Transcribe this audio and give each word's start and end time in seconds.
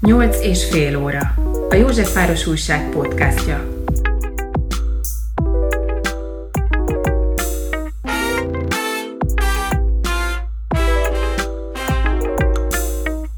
Nyolc 0.00 0.44
és 0.44 0.68
fél 0.68 1.02
óra. 1.02 1.34
A 1.68 1.74
Józsefváros 1.74 2.46
Újság 2.46 2.90
podcastja. 2.90 3.68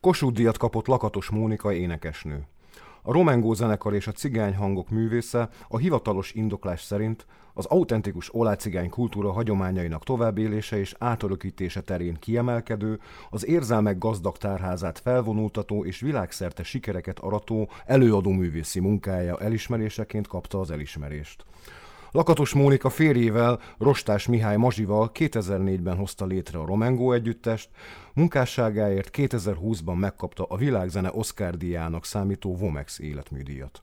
Kossuth 0.00 0.34
díjat 0.34 0.58
kapott 0.58 0.86
Lakatos 0.86 1.30
Mónika 1.30 1.72
énekesnő. 1.72 2.46
A 3.02 3.12
Romengó 3.12 3.54
zenekar 3.54 3.94
és 3.94 4.06
a 4.06 4.12
cigány 4.12 4.54
hangok 4.54 4.90
művésze 4.90 5.48
a 5.68 5.78
hivatalos 5.78 6.32
indoklás 6.32 6.82
szerint 6.82 7.26
az 7.54 7.66
autentikus 7.66 8.34
olácigány 8.34 8.90
kultúra 8.90 9.32
hagyományainak 9.32 10.04
továbbélése 10.04 10.78
és 10.78 10.94
átörökítése 10.98 11.80
terén 11.80 12.14
kiemelkedő, 12.14 13.00
az 13.30 13.46
érzelmek 13.46 13.98
gazdag 13.98 14.36
tárházát 14.36 14.98
felvonultató 14.98 15.84
és 15.84 16.00
világszerte 16.00 16.62
sikereket 16.62 17.18
arató 17.18 17.68
előadó 17.86 18.30
művészi 18.30 18.80
munkája 18.80 19.38
elismeréseként 19.38 20.26
kapta 20.26 20.60
az 20.60 20.70
elismerést. 20.70 21.44
Lakatos 22.12 22.52
Mónika 22.52 22.90
férjével, 22.90 23.60
Rostás 23.78 24.26
Mihály 24.26 24.56
Mazsival 24.56 25.10
2004-ben 25.14 25.96
hozta 25.96 26.26
létre 26.26 26.58
a 26.58 26.66
Romengó 26.66 27.12
együttest, 27.12 27.68
munkásságáért 28.14 29.10
2020-ban 29.12 29.98
megkapta 29.98 30.44
a 30.44 30.56
világzene 30.56 31.10
Oscar 31.12 31.56
díjának 31.56 32.04
számító 32.04 32.56
Vomex 32.56 32.98
életműdíjat. 32.98 33.82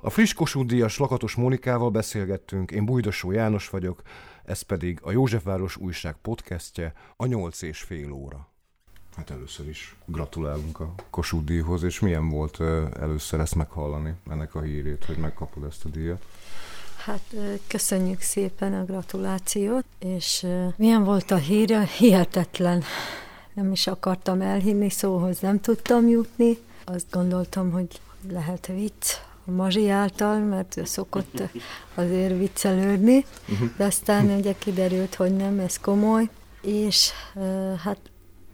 A 0.00 0.10
friss 0.10 0.32
Kossuth 0.32 0.66
díjas 0.66 0.98
Lakatos 0.98 1.34
Mónikával 1.34 1.90
beszélgettünk, 1.90 2.70
én 2.70 2.84
Bújdosó 2.84 3.30
János 3.30 3.68
vagyok, 3.68 4.02
ez 4.44 4.62
pedig 4.62 4.98
a 5.02 5.10
Józsefváros 5.10 5.76
újság 5.76 6.16
podcastje, 6.22 6.94
a 7.16 7.26
nyolc 7.26 7.62
és 7.62 7.80
fél 7.80 8.12
óra. 8.12 8.48
Hát 9.16 9.30
először 9.30 9.68
is 9.68 9.96
gratulálunk 10.04 10.80
a 10.80 10.94
Kossuth 11.10 11.44
díjhoz, 11.44 11.82
és 11.82 12.00
milyen 12.00 12.28
volt 12.28 12.60
először 13.00 13.40
ezt 13.40 13.54
meghallani, 13.54 14.14
ennek 14.30 14.54
a 14.54 14.60
hírét, 14.60 15.04
hogy 15.04 15.16
megkapod 15.16 15.64
ezt 15.64 15.84
a 15.84 15.88
díjat? 15.88 16.24
Hát 17.04 17.34
köszönjük 17.66 18.20
szépen 18.20 18.74
a 18.74 18.84
gratulációt, 18.84 19.84
és 19.98 20.46
milyen 20.76 21.04
volt 21.04 21.30
a 21.30 21.36
hír? 21.36 21.78
Hihetetlen. 21.78 22.82
Nem 23.54 23.72
is 23.72 23.86
akartam 23.86 24.40
elhinni, 24.40 24.90
szóhoz 24.90 25.38
nem 25.38 25.60
tudtam 25.60 26.08
jutni. 26.08 26.58
Azt 26.84 27.06
gondoltam, 27.10 27.70
hogy 27.70 28.00
lehet 28.30 28.66
vicc 28.66 29.16
a 29.46 29.50
Mazsi 29.50 29.88
által, 29.88 30.38
mert 30.38 30.76
ő 30.76 30.84
szokott 30.84 31.42
azért 31.94 32.38
viccelődni, 32.38 33.24
uh-huh. 33.48 33.68
de 33.76 33.84
aztán 33.84 34.30
ugye 34.30 34.54
kiderült, 34.58 35.14
hogy 35.14 35.36
nem, 35.36 35.58
ez 35.58 35.78
komoly, 35.78 36.28
és 36.62 37.10
hát 37.82 37.98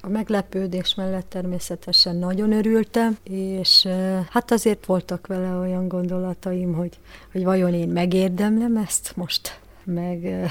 a 0.08 0.10
meglepődés 0.10 0.94
mellett 0.94 1.28
természetesen 1.28 2.16
nagyon 2.16 2.52
örültem, 2.52 3.16
és 3.22 3.88
hát 4.30 4.50
azért 4.50 4.86
voltak 4.86 5.26
vele 5.26 5.54
olyan 5.54 5.88
gondolataim, 5.88 6.74
hogy, 6.74 6.98
hogy 7.32 7.44
vajon 7.44 7.74
én 7.74 7.88
megérdemlem 7.88 8.76
ezt 8.76 9.12
most? 9.16 9.60
Meg, 9.84 10.50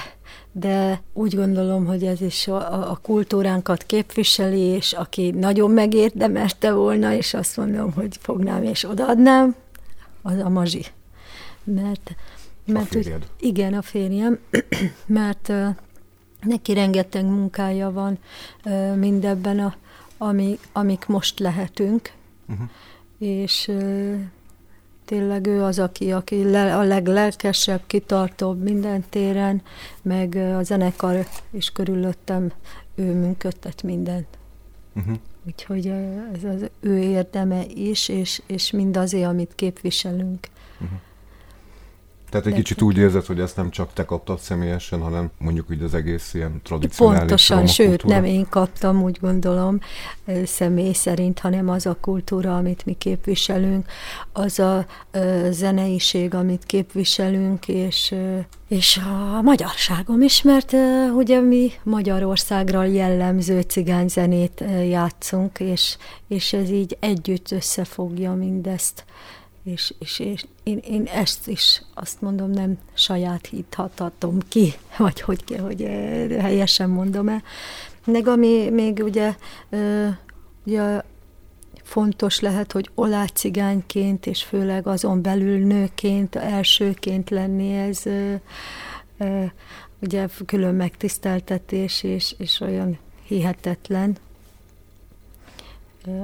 de 0.52 1.02
úgy 1.12 1.36
gondolom, 1.36 1.86
hogy 1.86 2.04
ez 2.04 2.20
is 2.20 2.48
a, 2.48 2.90
a 2.90 2.98
kultúránkat 3.02 3.82
képviseli, 3.82 4.60
és 4.60 4.92
aki 4.92 5.30
nagyon 5.30 5.70
megérdemelte 5.70 6.72
volna, 6.72 7.14
és 7.14 7.34
azt 7.34 7.56
mondom, 7.56 7.92
hogy 7.92 8.16
fognám 8.20 8.62
és 8.62 8.84
odaadnám, 8.84 9.54
az 10.22 10.38
a 10.38 10.48
mazsi. 10.48 10.84
Mert, 11.64 12.14
mert 12.66 12.94
a 12.94 12.98
úgy, 12.98 13.14
igen, 13.40 13.74
a 13.74 13.82
férjem, 13.82 14.38
mert 15.06 15.52
neki 16.42 16.72
rengeteg 16.74 17.24
munkája 17.24 17.92
van 17.92 18.18
mindebben, 18.96 19.58
a, 19.58 19.74
ami, 20.18 20.58
amik 20.72 21.06
most 21.06 21.38
lehetünk, 21.38 22.12
uh-huh. 22.48 22.68
és 23.18 23.70
tényleg 25.04 25.46
ő 25.46 25.62
az, 25.62 25.78
aki, 25.78 26.12
aki 26.12 26.50
le, 26.50 26.76
a 26.76 26.82
leglelkesebb, 26.82 27.80
kitartóbb 27.86 28.62
minden 28.62 29.04
téren, 29.08 29.62
meg 30.02 30.34
a 30.34 30.62
zenekar 30.62 31.26
is 31.50 31.70
körülöttem, 31.70 32.52
ő 32.94 33.14
működtet 33.14 33.82
mindent. 33.82 34.26
Uh-huh. 34.94 35.16
Úgyhogy 35.46 35.86
ez 36.34 36.44
az 36.44 36.70
ő 36.80 36.98
érdeme 36.98 37.64
is, 37.74 38.08
és, 38.08 38.42
és 38.46 38.70
mindazé, 38.70 39.22
amit 39.22 39.52
képviselünk. 39.54 40.48
Uh-huh. 40.80 40.98
Tehát 42.30 42.46
egy 42.46 42.54
kicsit 42.54 42.82
úgy 42.82 42.96
érzed, 42.96 43.24
hogy 43.24 43.40
ezt 43.40 43.56
nem 43.56 43.70
csak 43.70 43.92
te 43.92 44.04
kaptad 44.04 44.38
személyesen, 44.38 45.00
hanem 45.00 45.30
mondjuk 45.38 45.70
úgy 45.70 45.82
az 45.82 45.94
egész 45.94 46.34
ilyen 46.34 46.60
tradicionális 46.62 47.18
Pontosan, 47.18 47.66
sőt, 47.66 48.04
nem 48.04 48.24
én 48.24 48.46
kaptam, 48.48 49.02
úgy 49.02 49.18
gondolom, 49.20 49.80
személy 50.44 50.92
szerint, 50.92 51.38
hanem 51.38 51.68
az 51.68 51.86
a 51.86 51.96
kultúra, 52.00 52.56
amit 52.56 52.84
mi 52.84 52.92
képviselünk, 52.92 53.86
az 54.32 54.58
a 54.58 54.86
zeneiség, 55.50 56.34
amit 56.34 56.64
képviselünk, 56.64 57.68
és, 57.68 58.14
és 58.68 59.00
a 59.36 59.42
magyarságom 59.42 60.22
is, 60.22 60.42
mert 60.42 60.74
ugye 61.16 61.40
mi 61.40 61.72
Magyarországra 61.82 62.84
jellemző 62.84 63.60
cigányzenét 63.60 64.64
játszunk, 64.88 65.60
és, 65.60 65.96
és 66.28 66.52
ez 66.52 66.70
így 66.70 66.96
együtt 67.00 67.50
összefogja 67.50 68.32
mindezt 68.32 69.04
és, 69.64 69.94
és, 69.98 70.18
és 70.18 70.44
én, 70.62 70.78
én 70.78 71.04
ezt 71.04 71.48
is 71.48 71.82
azt 71.94 72.20
mondom, 72.20 72.50
nem 72.50 72.78
sajátíthatom 72.94 74.38
ki, 74.48 74.72
vagy 74.98 75.20
hogy, 75.20 75.60
hogy 75.62 75.80
helyesen 76.38 76.90
mondom-e. 76.90 77.42
Meg 78.04 78.28
ami 78.28 78.70
még 78.70 79.02
ugye, 79.04 79.34
ugye 80.66 81.00
fontos 81.82 82.40
lehet, 82.40 82.72
hogy 82.72 82.90
olácigányként, 82.94 84.26
és 84.26 84.42
főleg 84.42 84.86
azon 84.86 85.22
belül 85.22 85.66
nőként, 85.66 86.34
elsőként 86.34 87.30
lenni, 87.30 87.76
ez 87.76 88.02
ugye 90.00 90.26
külön 90.46 90.74
megtiszteltetés, 90.74 92.02
és, 92.02 92.34
és 92.38 92.60
olyan 92.60 92.98
hihetetlen, 93.24 94.16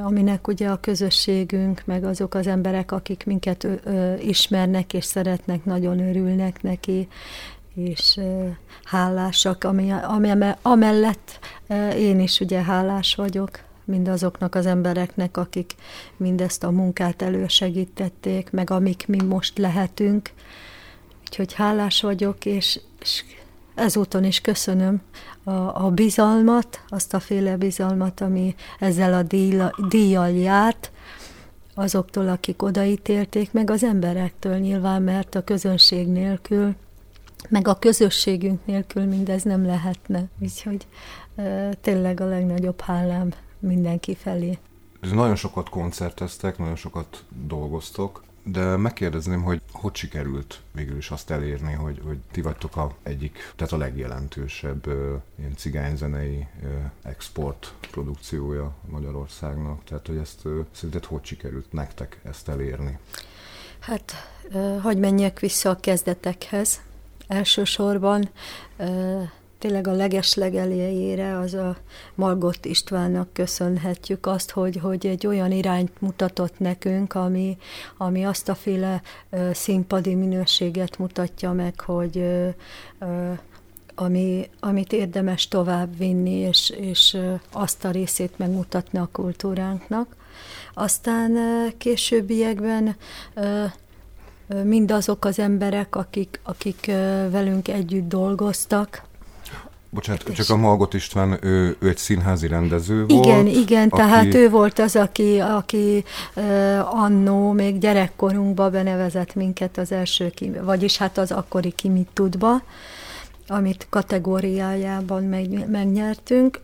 aminek 0.02 0.48
ugye 0.48 0.68
a 0.68 0.80
közösségünk, 0.80 1.82
meg 1.84 2.04
azok 2.04 2.34
az 2.34 2.46
emberek, 2.46 2.92
akik 2.92 3.24
minket 3.26 3.66
ismernek 4.20 4.92
és 4.92 5.04
szeretnek, 5.04 5.64
nagyon 5.64 5.98
örülnek 5.98 6.62
neki, 6.62 7.08
és 7.74 8.20
hálásak, 8.84 9.64
ami, 9.64 9.90
ami, 9.90 10.30
amellett 10.62 11.38
én 11.96 12.20
is 12.20 12.40
ugye 12.40 12.62
hálás 12.62 13.14
vagyok 13.14 13.50
mindazoknak 13.84 14.54
az 14.54 14.66
embereknek, 14.66 15.36
akik 15.36 15.74
mindezt 16.16 16.64
a 16.64 16.70
munkát 16.70 17.22
elősegítették, 17.22 18.50
meg 18.50 18.70
amik 18.70 19.06
mi 19.06 19.22
most 19.22 19.58
lehetünk. 19.58 20.30
Úgyhogy 21.20 21.52
hálás 21.52 22.00
vagyok, 22.00 22.44
és, 22.44 22.80
és 23.00 23.24
ezúton 23.74 24.24
is 24.24 24.40
köszönöm 24.40 25.02
a, 25.44 25.50
a 25.84 25.90
bizalmat, 25.90 26.80
azt 26.88 27.14
a 27.14 27.20
féle 27.20 27.56
bizalmat, 27.56 28.20
ami 28.20 28.54
ezzel 28.78 29.14
a 29.14 29.22
díjjal, 29.22 29.74
díjjal 29.88 30.30
járt, 30.30 30.90
azoktól, 31.74 32.28
akik 32.28 32.62
odaítélték, 32.62 33.52
meg 33.52 33.70
az 33.70 33.84
emberektől 33.84 34.56
nyilván, 34.56 35.02
mert 35.02 35.34
a 35.34 35.44
közönség 35.44 36.08
nélkül, 36.08 36.74
meg 37.48 37.68
a 37.68 37.78
közösségünk 37.78 38.66
nélkül 38.66 39.04
mindez 39.04 39.42
nem 39.42 39.66
lehetne. 39.66 40.24
Úgyhogy 40.41 40.86
e, 41.36 41.74
tényleg 41.74 42.20
a 42.20 42.26
legnagyobb 42.26 42.80
hálám 42.80 43.32
mindenki 43.58 44.14
felé. 44.14 44.58
Nagyon 45.00 45.36
sokat 45.36 45.68
koncerteztek, 45.68 46.58
nagyon 46.58 46.76
sokat 46.76 47.24
dolgoztok 47.46 48.22
de 48.44 48.77
megkérdezném, 48.77 49.43
hogy 49.43 49.60
hogy 49.72 49.94
sikerült 49.94 50.60
végül 50.72 50.97
is 50.97 51.10
azt 51.10 51.31
elérni, 51.31 51.72
hogy, 51.72 52.00
hogy 52.05 52.19
ti 52.31 52.41
vagytok 52.41 52.77
a 52.77 52.94
egyik, 53.03 53.53
tehát 53.56 53.72
a 53.72 53.77
legjelentősebb 53.77 54.86
ö, 54.86 55.15
ilyen 55.39 55.57
cigányzenei 55.57 56.47
ö, 56.63 56.66
export 57.03 57.74
produkciója 57.91 58.74
Magyarországnak. 58.91 59.84
Tehát, 59.84 60.07
hogy 60.07 60.16
ezt 60.16 60.45
ö, 60.45 60.60
szerinted 60.71 61.04
hogy 61.04 61.24
sikerült 61.24 61.72
nektek 61.72 62.21
ezt 62.24 62.48
elérni? 62.48 62.98
Hát, 63.78 64.13
ö, 64.51 64.78
hogy 64.83 64.98
menjek 64.98 65.41
vissza 65.41 65.71
a 65.71 65.77
kezdetekhez. 65.77 66.80
Elsősorban 67.27 68.30
ö, 68.77 69.22
tényleg 69.65 69.87
a 69.87 69.93
legesleg 69.93 70.55
elejére 70.55 71.39
az 71.39 71.55
a 71.55 71.77
Margott 72.15 72.65
Istvánnak 72.65 73.33
köszönhetjük 73.33 74.27
azt, 74.27 74.51
hogy, 74.51 74.77
hogy 74.77 75.07
egy 75.07 75.27
olyan 75.27 75.53
irányt 75.53 76.01
mutatott 76.01 76.59
nekünk, 76.59 77.15
ami, 77.15 77.57
ami 77.97 78.25
azt 78.25 78.49
a 78.49 78.55
féle 78.55 79.03
színpadi 79.53 80.15
minőséget 80.15 80.99
mutatja 80.99 81.53
meg, 81.53 81.81
hogy 81.81 82.25
ami, 83.95 84.51
amit 84.61 84.93
érdemes 84.93 85.49
tovább 85.49 85.99
vinni, 85.99 86.34
és, 86.34 86.71
és 86.71 87.19
azt 87.53 87.84
a 87.84 87.91
részét 87.91 88.39
megmutatni 88.39 88.99
a 88.99 89.09
kultúránknak. 89.13 90.16
Aztán 90.75 91.37
későbbiekben 91.78 92.97
mindazok 94.63 95.25
az 95.25 95.39
emberek, 95.39 95.97
akik, 95.97 96.41
akik 96.43 96.87
velünk 97.31 97.69
együtt 97.69 98.09
dolgoztak, 98.09 99.03
Bocsánat, 99.94 100.32
csak 100.34 100.50
a 100.50 100.56
Malgot 100.56 100.94
István, 100.94 101.38
ő, 101.42 101.76
ő 101.78 101.88
egy 101.88 101.96
színházi 101.96 102.46
rendező 102.46 103.06
volt. 103.06 103.26
Igen, 103.26 103.46
igen, 103.46 103.88
aki... 103.88 104.02
tehát 104.02 104.34
ő 104.34 104.50
volt 104.50 104.78
az, 104.78 104.96
aki, 104.96 105.38
aki 105.38 106.04
uh, 106.36 107.02
annó 107.02 107.52
még 107.52 107.78
gyerekkorunkba 107.78 108.70
benevezett 108.70 109.34
minket 109.34 109.78
az 109.78 109.92
első, 109.92 110.32
vagyis 110.62 110.96
hát 110.96 111.18
az 111.18 111.32
akkori 111.32 111.70
Kimit 111.70 112.08
tudba, 112.12 112.62
amit 113.48 113.86
kategóriájában 113.91 115.22
meg, 115.22 115.70
megnyertünk. 115.70 116.60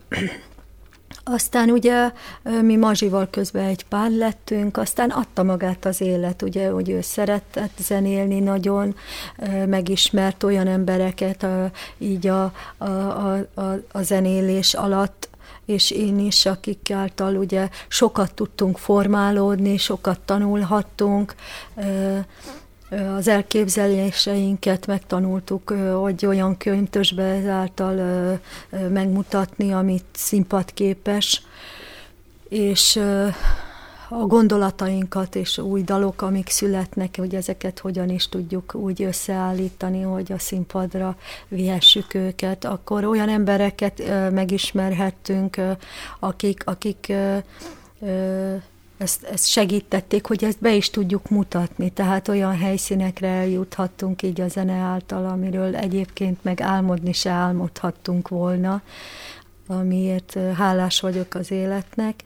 Aztán 1.23 1.69
ugye 1.69 2.11
mi 2.61 2.75
Mazsival 2.75 3.27
közben 3.29 3.65
egy 3.65 3.85
pár 3.85 4.11
lettünk, 4.11 4.77
aztán 4.77 5.09
adta 5.09 5.43
magát 5.43 5.85
az 5.85 6.01
élet, 6.01 6.41
ugye, 6.41 6.69
hogy 6.69 6.89
ő 6.89 7.01
szeretett 7.01 7.77
zenélni 7.77 8.39
nagyon, 8.39 8.95
megismert 9.65 10.43
olyan 10.43 10.67
embereket 10.67 11.45
így 11.97 12.27
a, 12.27 12.43
a, 12.77 12.85
a, 12.85 13.37
a, 13.53 13.61
a 13.91 14.01
zenélés 14.01 14.73
alatt, 14.73 15.29
és 15.65 15.91
én 15.91 16.19
is, 16.19 16.45
akik 16.45 16.91
által 16.91 17.35
ugye 17.35 17.69
sokat 17.87 18.33
tudtunk 18.33 18.77
formálódni, 18.77 19.77
sokat 19.77 20.19
tanulhattunk, 20.19 21.35
az 23.17 23.27
elképzeléseinket 23.27 24.87
megtanultuk, 24.87 25.69
hogy 26.01 26.25
olyan 26.25 26.57
köntösbe 26.57 27.23
ezáltal 27.23 28.39
megmutatni, 28.89 29.73
amit 29.73 30.05
színpadképes, 30.11 31.43
és 32.49 32.99
a 34.09 34.25
gondolatainkat 34.25 35.35
és 35.35 35.57
új 35.57 35.81
dalok, 35.81 36.21
amik 36.21 36.49
születnek, 36.49 37.15
hogy 37.17 37.35
ezeket 37.35 37.79
hogyan 37.79 38.09
is 38.09 38.29
tudjuk 38.29 38.75
úgy 38.75 39.03
összeállítani, 39.03 40.01
hogy 40.01 40.31
a 40.31 40.39
színpadra 40.39 41.17
vihessük 41.47 42.13
őket, 42.13 42.65
akkor 42.65 43.05
olyan 43.05 43.29
embereket 43.29 44.03
megismerhettünk, 44.31 45.57
akik, 46.19 46.61
akik 46.65 47.13
ezt, 49.01 49.23
ezt 49.23 49.47
segítették, 49.47 50.25
hogy 50.25 50.43
ezt 50.43 50.59
be 50.59 50.73
is 50.73 50.89
tudjuk 50.89 51.29
mutatni, 51.29 51.89
tehát 51.89 52.27
olyan 52.27 52.57
helyszínekre 52.57 53.27
eljuthattunk 53.27 54.21
így 54.21 54.41
a 54.41 54.47
zene 54.47 54.73
által, 54.73 55.25
amiről 55.25 55.75
egyébként 55.75 56.43
meg 56.43 56.61
álmodni 56.61 57.13
se 57.13 57.29
álmodhattunk 57.29 58.27
volna, 58.27 58.81
amiért 59.67 60.37
hálás 60.55 60.99
vagyok 60.99 61.33
az 61.33 61.51
életnek, 61.51 62.23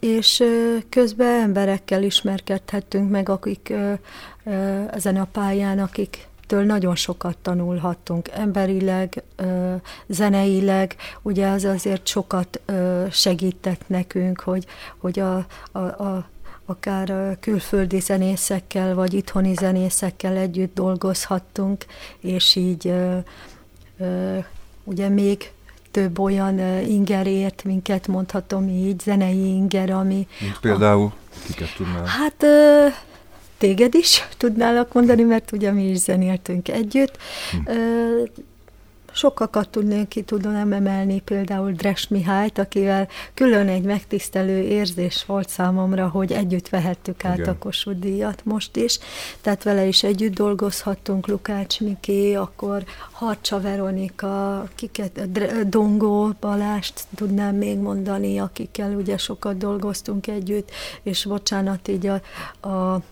és 0.00 0.44
közben 0.88 1.40
emberekkel 1.40 2.02
ismerkedhettünk 2.02 3.10
meg, 3.10 3.28
akik 3.28 3.72
ezen 4.90 5.16
a 5.16 5.24
pályán, 5.24 5.78
akik 5.78 6.28
től 6.52 6.64
nagyon 6.64 6.94
sokat 6.96 7.36
tanulhattunk, 7.42 8.28
emberileg, 8.28 9.22
zeneileg, 10.06 10.96
ugye 11.22 11.46
az 11.46 11.64
azért 11.64 12.06
sokat 12.06 12.60
segített 13.10 13.88
nekünk, 13.88 14.40
hogy, 14.40 14.66
hogy 14.96 15.18
a, 15.18 15.46
a, 15.72 15.78
a 15.78 16.28
akár 16.66 17.36
külföldi 17.40 18.00
zenészekkel, 18.00 18.94
vagy 18.94 19.14
itthoni 19.14 19.54
zenészekkel 19.54 20.36
együtt 20.36 20.74
dolgozhattunk, 20.74 21.84
és 22.20 22.56
így 22.56 22.92
ugye 24.84 25.08
még 25.08 25.52
több 25.90 26.18
olyan 26.18 26.58
inger 26.80 27.26
ért 27.26 27.64
minket, 27.64 28.06
mondhatom 28.06 28.68
így, 28.68 29.00
zenei 29.00 29.54
inger, 29.54 29.90
ami... 29.90 30.26
Mint 30.40 30.58
például, 30.60 31.06
a, 31.06 31.36
kiket 31.46 31.74
tudnál? 31.76 32.04
Hát 32.04 32.44
téged 33.62 33.94
is 33.94 34.28
tudnálak 34.36 34.92
mondani, 34.92 35.22
mert 35.22 35.52
ugye 35.52 35.72
mi 35.72 35.88
is 35.88 35.98
zenéltünk 35.98 36.68
együtt. 36.68 37.18
Hm. 37.50 37.72
Sokakat 39.14 39.68
tudnék 39.68 40.08
ki 40.08 40.22
tudom 40.22 40.72
emelni, 40.72 41.20
például 41.20 41.72
Dres 41.72 42.08
Mihályt, 42.08 42.58
akivel 42.58 43.08
külön 43.34 43.68
egy 43.68 43.82
megtisztelő 43.82 44.60
érzés 44.60 45.24
volt 45.26 45.48
számomra, 45.48 46.08
hogy 46.08 46.32
együtt 46.32 46.68
vehettük 46.68 47.24
át 47.24 47.38
Igen. 47.38 47.48
a 47.48 47.58
Kossuth 47.58 47.98
díjat 47.98 48.44
most 48.44 48.76
is. 48.76 48.98
Tehát 49.40 49.62
vele 49.62 49.86
is 49.86 50.02
együtt 50.02 50.34
dolgozhattunk, 50.34 51.26
Lukács 51.26 51.80
Miki, 51.80 52.34
akkor 52.34 52.84
Harcsa 53.10 53.60
Veronika, 53.60 54.64
kiket, 54.74 55.30
Dongó 55.68 56.30
Balást 56.40 57.04
tudnám 57.14 57.56
még 57.56 57.78
mondani, 57.78 58.38
akikkel 58.38 58.92
ugye 58.94 59.16
sokat 59.16 59.56
dolgoztunk 59.56 60.26
együtt, 60.26 60.70
és 61.02 61.24
bocsánat, 61.24 61.88
így 61.88 62.06
a, 62.06 62.20
a 62.68 63.02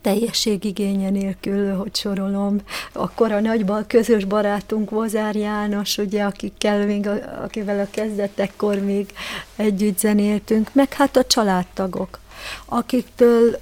teljességigénye 0.00 1.10
nélkül, 1.10 1.74
hogy 1.74 1.96
sorolom. 1.96 2.60
Akkor 2.92 3.32
a 3.32 3.40
nagyban 3.40 3.86
közös 3.86 4.24
barátunk 4.24 4.90
Vozár 4.90 5.36
János, 5.36 5.98
ugye, 5.98 6.22
akikkel 6.22 6.86
még, 6.86 7.08
akivel 7.42 7.80
a 7.80 7.88
kezdetekkor 7.90 8.78
még 8.78 9.12
együtt 9.56 9.98
zenéltünk, 9.98 10.70
meg 10.72 10.92
hát 10.92 11.16
a 11.16 11.24
családtagok, 11.24 12.18
akiktől 12.64 13.60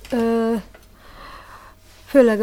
főleg 2.07 2.41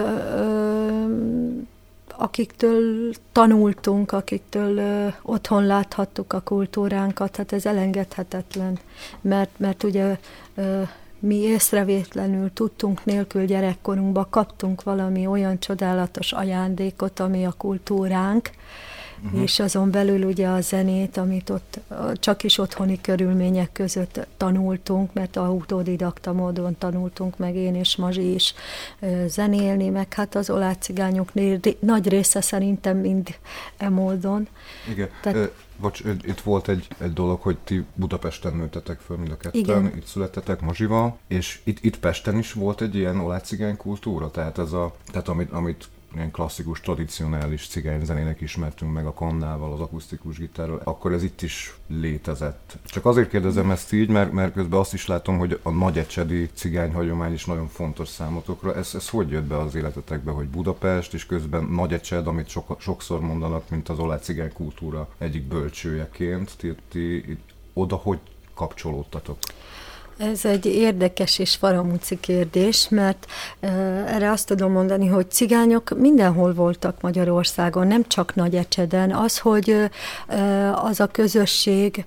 akiktől 2.18 3.14
tanultunk, 3.32 4.12
akiktől 4.12 4.82
otthon 5.22 5.66
láthattuk 5.66 6.34
a 6.34 6.42
kultúránkat, 6.42 7.36
hát 7.36 7.54
ez 7.54 7.66
elengedhetetlen, 7.66 8.80
mert, 9.22 9.50
mert 9.58 9.84
ugye 9.84 10.18
mi 11.24 11.36
észrevétlenül 11.36 12.54
tudtunk 12.54 13.06
nélkül 13.06 13.46
gyerekkorunkban 13.46 14.28
kaptunk 14.30 14.84
valami 14.84 15.28
olyan 15.28 15.60
csodálatos 15.60 16.32
ajándékot, 16.32 17.20
ami 17.20 17.46
a 17.46 17.52
kultúránk, 17.52 18.50
uh-huh. 19.26 19.42
és 19.42 19.60
azon 19.60 19.92
belül 19.92 20.24
ugye 20.24 20.48
a 20.48 20.62
zenét, 20.62 21.18
amit 21.18 21.50
ott 21.50 21.80
csak 22.14 22.44
is 22.44 22.58
otthoni 22.58 23.02
körülmények 23.02 23.72
között 23.72 24.28
tanultunk, 24.38 25.14
mert 25.14 25.38
autodidakta 25.38 26.34
módon 26.34 26.78
tanultunk 26.78 27.38
meg 27.38 27.56
én 27.56 27.76
és 27.76 27.96
Mazsi 27.96 28.34
is 28.34 28.54
zenélni, 29.28 29.90
meg 29.90 30.14
hát 30.14 30.36
az 30.36 30.50
olácigányok 30.50 31.32
nagy 31.80 32.08
része 32.08 32.42
szerintem 32.42 32.98
mind 32.98 33.36
e 33.78 33.90
módon. 33.90 34.48
Igen. 34.90 35.10
Tehát, 35.22 35.52
Bocs, 35.80 36.04
itt 36.24 36.40
volt 36.40 36.68
egy, 36.68 36.88
egy 36.98 37.14
dolog, 37.14 37.42
hogy 37.42 37.58
ti 37.58 37.86
Budapesten 37.96 38.56
nőtetek 38.56 39.00
föl 39.00 39.18
mind 39.18 39.32
a 39.32 39.38
ketten, 39.38 39.62
Igen. 39.62 39.92
itt 39.96 40.06
születtetek 40.06 40.62
Mazsival, 40.62 41.18
és 41.28 41.60
itt, 41.64 41.84
itt 41.84 42.00
Pesten 42.00 42.38
is 42.38 42.54
volt 42.54 42.82
egy 42.82 42.96
ilyen 42.96 43.20
olácigány 43.20 43.78
kultúra, 43.78 44.32
tehát 44.32 44.58
ez 44.58 44.72
a, 44.72 44.96
tehát 45.12 45.28
amit, 45.28 45.52
amit 45.52 45.88
ilyen 46.16 46.32
klasszikus, 46.32 46.80
tradicionális 46.80 47.68
cigányzenének 47.68 48.42
ismertünk 48.42 48.94
meg 48.94 49.06
a 49.06 49.14
kannával, 49.14 49.74
az 49.74 49.80
akusztikus 49.80 50.38
gitárral, 50.38 50.82
akkor 50.84 51.14
ez 51.14 51.24
itt 51.24 51.42
is 51.42 51.74
létezett. 51.88 52.78
Csak 52.86 53.06
azért 53.06 53.30
kérdezem 53.30 53.72
ezt 53.72 53.94
így, 53.94 54.10
mert, 54.10 54.32
mert 54.32 54.54
közben 54.54 54.80
azt 54.80 54.94
is 54.94 55.08
látom, 55.08 55.38
hogy 55.38 55.60
a 55.64 55.70
nagyecsedi 55.70 56.50
cigányhagyomány 56.54 57.34
is 57.34 57.46
nagyon 57.46 57.68
fontos 57.68 58.08
számotokra. 58.08 58.76
Ez, 58.76 58.92
ez 58.96 59.10
hogy 59.10 59.30
jött 59.30 59.44
be 59.44 59.58
az 59.58 59.76
életetekbe, 59.76 60.32
hogy 60.32 60.48
Budapest, 60.48 61.14
és 61.14 61.26
közben 61.26 61.64
Nagyecsed, 61.64 62.28
amit 62.28 62.48
sok, 62.48 62.76
sokszor 62.80 63.20
mondanak, 63.20 63.70
mint 63.70 63.90
az 63.90 64.00
olá 64.00 64.18
cigány 64.18 64.54
kultúra 64.54 65.10
egyik 65.18 65.44
bölcsőjeként, 65.44 66.52
ti, 66.58 66.76
ti 66.90 67.38
oda 67.74 67.96
hogy 67.96 68.20
kapcsolódtatok? 68.54 69.38
Ez 70.18 70.46
egy 70.46 70.66
érdekes 70.66 71.40
és 71.40 71.56
faramúci 71.56 72.20
kérdés, 72.20 72.90
mert 72.90 73.26
erre 74.08 74.32
azt 74.32 74.48
tudom 74.48 74.72
mondani, 74.72 75.08
hogy 75.08 75.32
cigányok 75.32 76.00
mindenhol 76.00 76.54
voltak 76.54 77.02
Magyarországon, 77.02 77.88
nem 77.88 78.08
csak 78.08 78.36
Nagyecseden. 78.36 79.12
Az, 79.12 79.40
hogy 79.40 79.76
az 80.74 81.00
a 81.00 81.08
közösség 81.08 82.06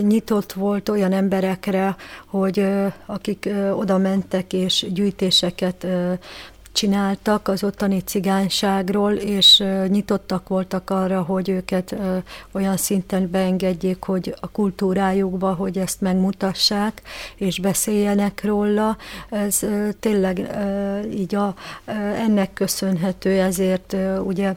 nyitott 0.00 0.52
volt 0.52 0.88
olyan 0.88 1.12
emberekre, 1.12 1.96
hogy 2.26 2.66
akik 3.06 3.48
uh, 3.50 3.78
oda 3.78 3.98
mentek 3.98 4.52
és 4.52 4.86
gyűjtéseket 4.88 5.86
csináltak 6.74 7.48
az 7.48 7.64
ottani 7.64 8.00
cigányságról, 8.00 9.12
és 9.12 9.62
nyitottak 9.88 10.48
voltak 10.48 10.90
arra, 10.90 11.22
hogy 11.22 11.48
őket 11.48 11.96
olyan 12.52 12.76
szinten 12.76 13.30
beengedjék, 13.30 14.02
hogy 14.04 14.34
a 14.40 14.50
kultúrájukba, 14.50 15.54
hogy 15.54 15.78
ezt 15.78 16.00
megmutassák, 16.00 17.02
és 17.36 17.58
beszéljenek 17.60 18.44
róla. 18.44 18.96
Ez 19.30 19.60
tényleg 20.00 20.50
így 21.14 21.34
a, 21.34 21.54
ennek 22.26 22.52
köszönhető, 22.52 23.30
ezért 23.40 23.96
ugye 24.24 24.54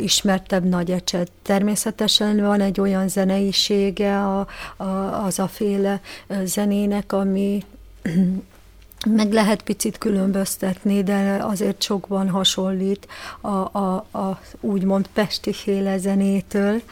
ismertebb 0.00 0.64
nagy 0.64 0.90
ecset. 0.90 1.30
Természetesen 1.42 2.40
van 2.40 2.60
egy 2.60 2.80
olyan 2.80 3.08
zeneisége 3.08 4.18
a, 4.18 4.46
a, 4.76 4.84
az 5.24 5.38
a 5.38 5.48
féle 5.48 6.00
zenének, 6.44 7.12
ami 7.12 7.64
meg 9.06 9.32
lehet 9.32 9.62
picit 9.62 9.98
különböztetni, 9.98 11.02
de 11.02 11.38
azért 11.42 11.82
sokban 11.82 12.28
hasonlít 12.28 13.06
a, 13.40 13.78
a, 13.78 13.94
a 14.12 14.40
úgymond 14.60 15.08
pesti 15.12 15.52
féle 15.52 15.98
zenétől, 15.98 16.82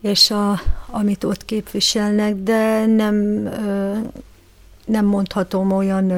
és 0.00 0.30
a, 0.30 0.60
amit 0.86 1.24
ott 1.24 1.44
képviselnek, 1.44 2.34
de 2.34 2.86
nem, 2.86 3.16
nem 4.84 5.04
mondhatom 5.04 5.72
olyan 5.72 6.12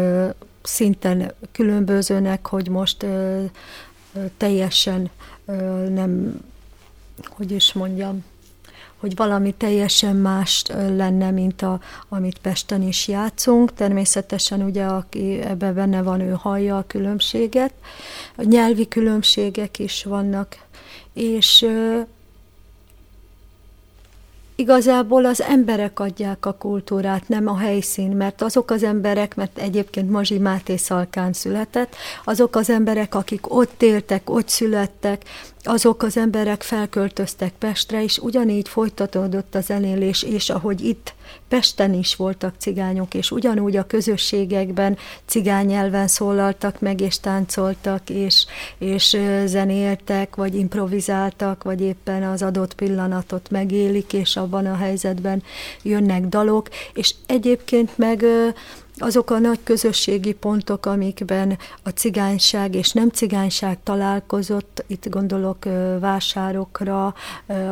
szinten 0.63 1.33
különbözőnek, 1.53 2.47
hogy 2.47 2.69
most 2.69 3.07
teljesen 4.37 5.11
nem 5.89 6.41
hogy 7.29 7.51
is 7.51 7.73
mondjam, 7.73 8.25
hogy 9.01 9.17
valami 9.17 9.53
teljesen 9.53 10.17
más 10.17 10.63
lenne, 10.97 11.31
mint 11.31 11.63
a, 11.63 11.81
amit 12.09 12.39
Pesten 12.39 12.83
is 12.83 13.09
játszunk. 13.09 13.75
Természetesen 13.75 14.63
ugye, 14.63 14.85
aki 14.85 15.41
ebben 15.41 15.75
benne 15.75 16.03
van, 16.03 16.21
ő 16.21 16.31
hallja 16.31 16.77
a 16.77 16.85
különbséget. 16.87 17.73
A 18.37 18.43
nyelvi 18.43 18.89
különbségek 18.89 19.79
is 19.79 20.05
vannak, 20.05 20.57
és 21.13 21.67
igazából 24.61 25.25
az 25.25 25.43
emberek 25.43 26.01
adják 26.01 26.47
a 26.47 26.53
kultúrát, 26.53 27.29
nem 27.29 27.47
a 27.49 27.57
helyszín, 27.57 28.11
mert 28.11 28.43
azok 28.43 28.71
az 28.71 28.83
emberek, 28.83 29.37
mert 29.37 29.59
egyébként 29.59 30.11
Mazsi 30.11 30.39
Máté 30.39 30.77
Szalkán 30.77 31.33
született, 31.33 31.95
azok 32.25 32.57
az 32.57 32.71
emberek, 32.71 33.15
akik 33.15 33.55
ott 33.55 33.83
éltek, 33.83 34.31
ott 34.31 34.49
születtek, 34.49 35.25
azok 35.63 36.03
az 36.03 36.17
emberek 36.17 36.63
felköltöztek 36.63 37.53
Pestre, 37.59 38.03
és 38.03 38.19
ugyanígy 38.19 38.69
folytatódott 38.69 39.55
az 39.55 39.71
elélés, 39.71 40.23
és 40.23 40.51
ahogy 40.51 40.81
itt 40.81 41.15
Pesten 41.49 41.95
is 41.95 42.17
voltak 42.17 42.55
cigányok, 42.59 43.15
és 43.15 43.31
ugyanúgy 43.31 43.77
a 43.77 43.87
közösségekben 43.87 44.97
cigány 45.27 45.67
nyelven 45.67 46.09
szólaltak 46.09 46.81
meg, 46.81 47.01
és 47.01 47.21
táncoltak, 47.21 48.11
és, 48.11 48.47
és 48.79 49.17
zenéltek, 49.45 50.37
vagy 50.37 50.55
improvizáltak, 50.55 51.63
vagy 51.63 51.81
éppen 51.81 52.23
az 52.23 52.43
adott 52.43 52.75
pillanatot 52.75 53.51
megélik, 53.51 54.13
és 54.13 54.37
abban 54.37 54.67
a 54.67 54.77
helyzetben 54.77 55.43
jönnek 55.83 56.27
dalok, 56.27 56.69
és 56.95 57.15
egyébként 57.27 57.99
meg 57.99 58.25
azok 59.03 59.31
a 59.31 59.39
nagy 59.39 59.61
közösségi 59.65 60.33
pontok, 60.33 60.87
amikben 60.87 61.59
a 61.83 61.89
cigányság 61.89 62.75
és 62.75 62.93
nem 62.93 63.09
cigányság 63.09 63.79
találkozott, 63.83 64.85
itt 64.87 65.09
gondolok 65.09 65.65
vásárokra, 66.01 67.15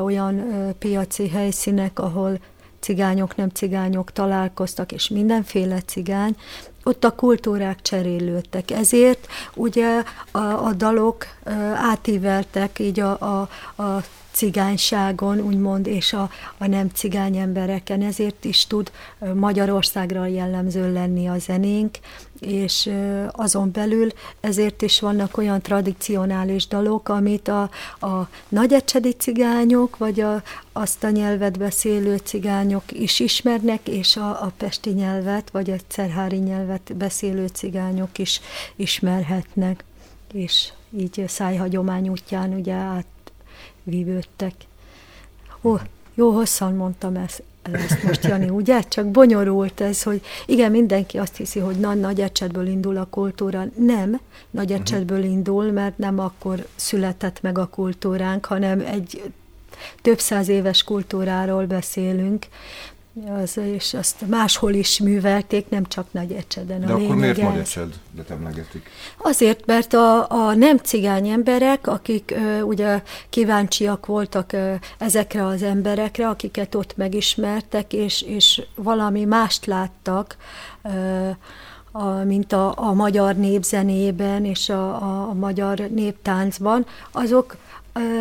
olyan 0.03 0.45
piaci 0.79 1.29
helyszínek, 1.29 1.99
ahol 1.99 2.39
cigányok, 2.81 3.37
nem 3.37 3.49
cigányok 3.49 4.13
találkoztak, 4.13 4.93
és 4.93 5.09
mindenféle 5.09 5.81
cigány, 5.81 6.37
ott 6.85 7.05
a 7.05 7.15
kultúrák 7.15 7.83
cserélődtek. 7.83 8.71
Ezért 8.71 9.27
ugye 9.55 10.03
a, 10.31 10.39
a 10.39 10.73
dalok 10.73 11.27
átíveltek 11.75 12.79
így 12.79 13.01
a, 13.01 13.21
a, 13.21 13.49
a 13.83 14.03
cigányságon, 14.39 15.41
úgymond, 15.41 15.87
és 15.87 16.13
a, 16.13 16.31
a 16.59 16.67
nem 16.67 16.89
cigány 16.89 17.37
embereken. 17.37 18.03
Ezért 18.03 18.45
is 18.45 18.67
tud 18.67 18.91
Magyarországra 19.35 20.27
jellemző 20.27 20.93
lenni 20.93 21.29
a 21.29 21.39
zenénk, 21.39 21.99
és 22.41 22.91
azon 23.33 23.71
belül 23.73 24.09
ezért 24.41 24.83
is 24.83 25.01
vannak 25.01 25.37
olyan 25.37 25.63
tradicionális 25.63 26.67
dalok, 26.67 27.09
amit 27.09 27.49
a, 27.49 27.63
a 28.01 28.29
nagyecsedi 28.49 29.13
cigányok, 29.13 29.97
vagy 29.97 30.21
a, 30.21 30.43
azt 30.73 31.05
a 31.05 31.11
nyelvet 31.11 31.59
beszélő 31.59 32.17
cigányok 32.17 32.93
is 32.93 33.21
ismernek, 33.21 33.89
és 33.89 34.17
a, 34.17 34.29
a 34.29 34.53
pesti 34.57 34.91
nyelvet, 34.91 35.51
vagy 35.51 35.71
a 35.71 35.77
cerhári 35.89 36.37
nyelvet 36.37 36.97
beszélő 36.97 37.47
cigányok 37.47 38.19
is 38.19 38.41
ismerhetnek, 38.77 39.85
és 40.33 40.73
így 40.99 41.25
szájhagyomány 41.27 42.09
útján 42.09 42.53
ugye 42.53 42.75
át 42.75 43.07
vívődtek. 43.89 44.53
Ó, 45.63 45.77
jó 46.15 46.31
hosszan 46.31 46.75
mondtam 46.75 47.17
ezt, 47.17 47.43
ezt 47.63 48.03
most, 48.03 48.25
Jani, 48.25 48.49
ugye? 48.49 48.81
Csak 48.81 49.07
bonyolult 49.07 49.81
ez, 49.81 50.03
hogy 50.03 50.21
igen, 50.47 50.71
mindenki 50.71 51.19
azt 51.19 51.37
hiszi, 51.37 51.59
hogy 51.59 51.77
na, 51.77 51.95
nagy 51.95 52.21
ecsetből 52.21 52.67
indul 52.67 52.97
a 52.97 53.07
kultúra. 53.11 53.65
Nem, 53.77 54.21
nagy 54.51 54.71
mhm. 54.71 54.81
ecsetből 54.81 55.23
indul, 55.23 55.73
mert 55.73 55.99
nem 55.99 56.19
akkor 56.19 56.67
született 56.75 57.43
meg 57.43 57.59
a 57.59 57.67
kultúránk, 57.67 58.45
hanem 58.45 58.81
egy 58.81 59.33
több 60.03 60.19
száz 60.19 60.49
éves 60.49 60.83
kultúráról 60.83 61.67
beszélünk, 61.67 62.47
az, 63.43 63.57
és 63.57 63.95
azt 63.95 64.27
máshol 64.27 64.73
is 64.73 64.99
művelték, 65.01 65.69
nem 65.69 65.87
csak 65.87 66.07
Nagy 66.11 66.33
Ecseden. 66.33 66.81
De 66.81 66.93
a 66.93 66.97
akkor 66.97 67.17
miért 67.17 67.43
Nagy 67.43 67.59
Ecsedet 67.59 68.31
emlegetik? 68.31 68.91
Azért, 69.19 69.67
mert 69.67 69.93
a, 69.93 70.31
a 70.31 70.55
nem 70.55 70.77
cigány 70.77 71.29
emberek, 71.29 71.87
akik 71.87 72.35
ö, 72.37 72.61
ugye 72.61 73.03
kíváncsiak 73.29 74.07
voltak 74.07 74.53
ö, 74.53 74.75
ezekre 74.99 75.47
az 75.47 75.63
emberekre, 75.63 76.29
akiket 76.29 76.75
ott 76.75 76.97
megismertek, 76.97 77.93
és, 77.93 78.23
és 78.23 78.63
valami 78.75 79.25
mást 79.25 79.67
láttak, 79.67 80.37
ö, 80.83 81.29
a, 81.93 82.05
mint 82.05 82.53
a, 82.53 82.73
a 82.77 82.93
magyar 82.93 83.37
népzenében 83.37 84.45
és 84.45 84.69
a, 84.69 85.03
a, 85.03 85.29
a 85.29 85.33
magyar 85.33 85.79
néptáncban, 85.79 86.87
azok 87.13 87.57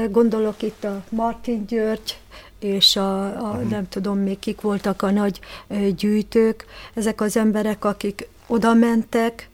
gondolok 0.10 0.62
itt 0.62 0.84
a 0.84 1.04
Martin 1.10 1.66
György, 1.66 2.18
és 2.60 2.96
a, 2.96 3.24
a 3.24 3.50
uh-huh. 3.50 3.70
nem 3.70 3.90
tudom 3.90 4.18
még 4.18 4.40
kik 4.40 4.62
voltak 4.62 5.02
a 5.02 5.12
nagy 5.12 5.40
gyűjtők, 5.96 6.66
ezek 6.94 7.22
az 7.22 7.38
emberek, 7.38 7.86
akik 7.86 8.28
oda 8.48 8.74
mentek, 8.74 9.50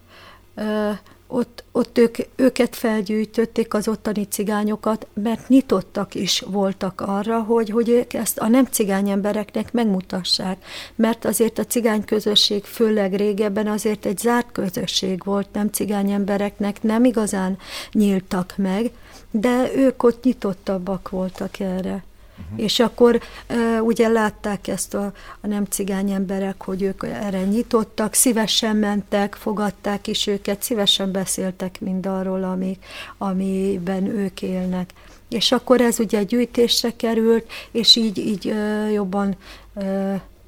ott, 1.34 1.64
ott 1.72 1.98
ők, 1.98 2.18
őket 2.36 2.76
felgyűjtötték 2.76 3.74
az 3.74 3.88
ottani 3.88 4.28
cigányokat, 4.28 5.08
mert 5.14 5.50
nyitottak 5.50 6.16
is 6.16 6.44
voltak 6.48 7.02
arra, 7.02 7.42
hogy, 7.42 7.70
hogy 7.70 7.90
ők 7.90 8.14
ezt 8.14 8.38
a 8.38 8.48
nem 8.48 8.66
cigány 8.66 9.10
embereknek 9.10 9.72
megmutassák. 9.72 10.66
Mert 10.96 11.26
azért 11.26 11.60
a 11.60 11.66
cigány 11.66 12.06
közösség, 12.06 12.64
főleg 12.64 13.16
régebben 13.16 13.68
azért 13.68 14.06
egy 14.06 14.18
zárt 14.18 14.52
közösség 14.52 15.24
volt, 15.24 15.48
nem 15.54 15.70
cigány 15.70 16.12
embereknek 16.12 16.82
nem 16.84 17.04
igazán 17.04 17.58
nyíltak 17.92 18.54
meg, 18.58 18.92
de 19.32 19.76
ők 19.76 20.04
ott 20.04 20.24
nyitottabbak 20.24 21.10
voltak 21.10 21.60
erre. 21.60 22.04
Uh-huh. 22.44 22.64
És 22.64 22.80
akkor 22.80 23.22
ugye 23.82 24.08
látták 24.08 24.68
ezt 24.68 24.94
a, 24.94 25.14
a 25.42 25.48
nem 25.48 25.66
cigány 25.66 26.12
emberek, 26.12 26.64
hogy 26.64 26.82
ők 26.82 27.04
erre 27.04 27.44
nyitottak, 27.44 28.14
szívesen 28.14 28.76
mentek, 28.76 29.36
fogadták 29.36 30.08
is 30.08 30.28
őket, 30.28 30.64
szívesen 30.64 31.12
beszéltek 31.12 31.82
mindarról, 31.82 32.44
ami, 32.44 32.78
amiben 33.18 34.06
ők 34.06 34.42
élnek. 34.42 34.94
És 35.30 35.52
akkor 35.52 35.82
ez 35.82 36.00
ugye 36.00 36.24
gyűjtésre 36.24 36.96
került, 36.96 37.52
és 37.72 37.96
így, 37.96 38.18
így 38.18 38.54
jobban 38.94 39.36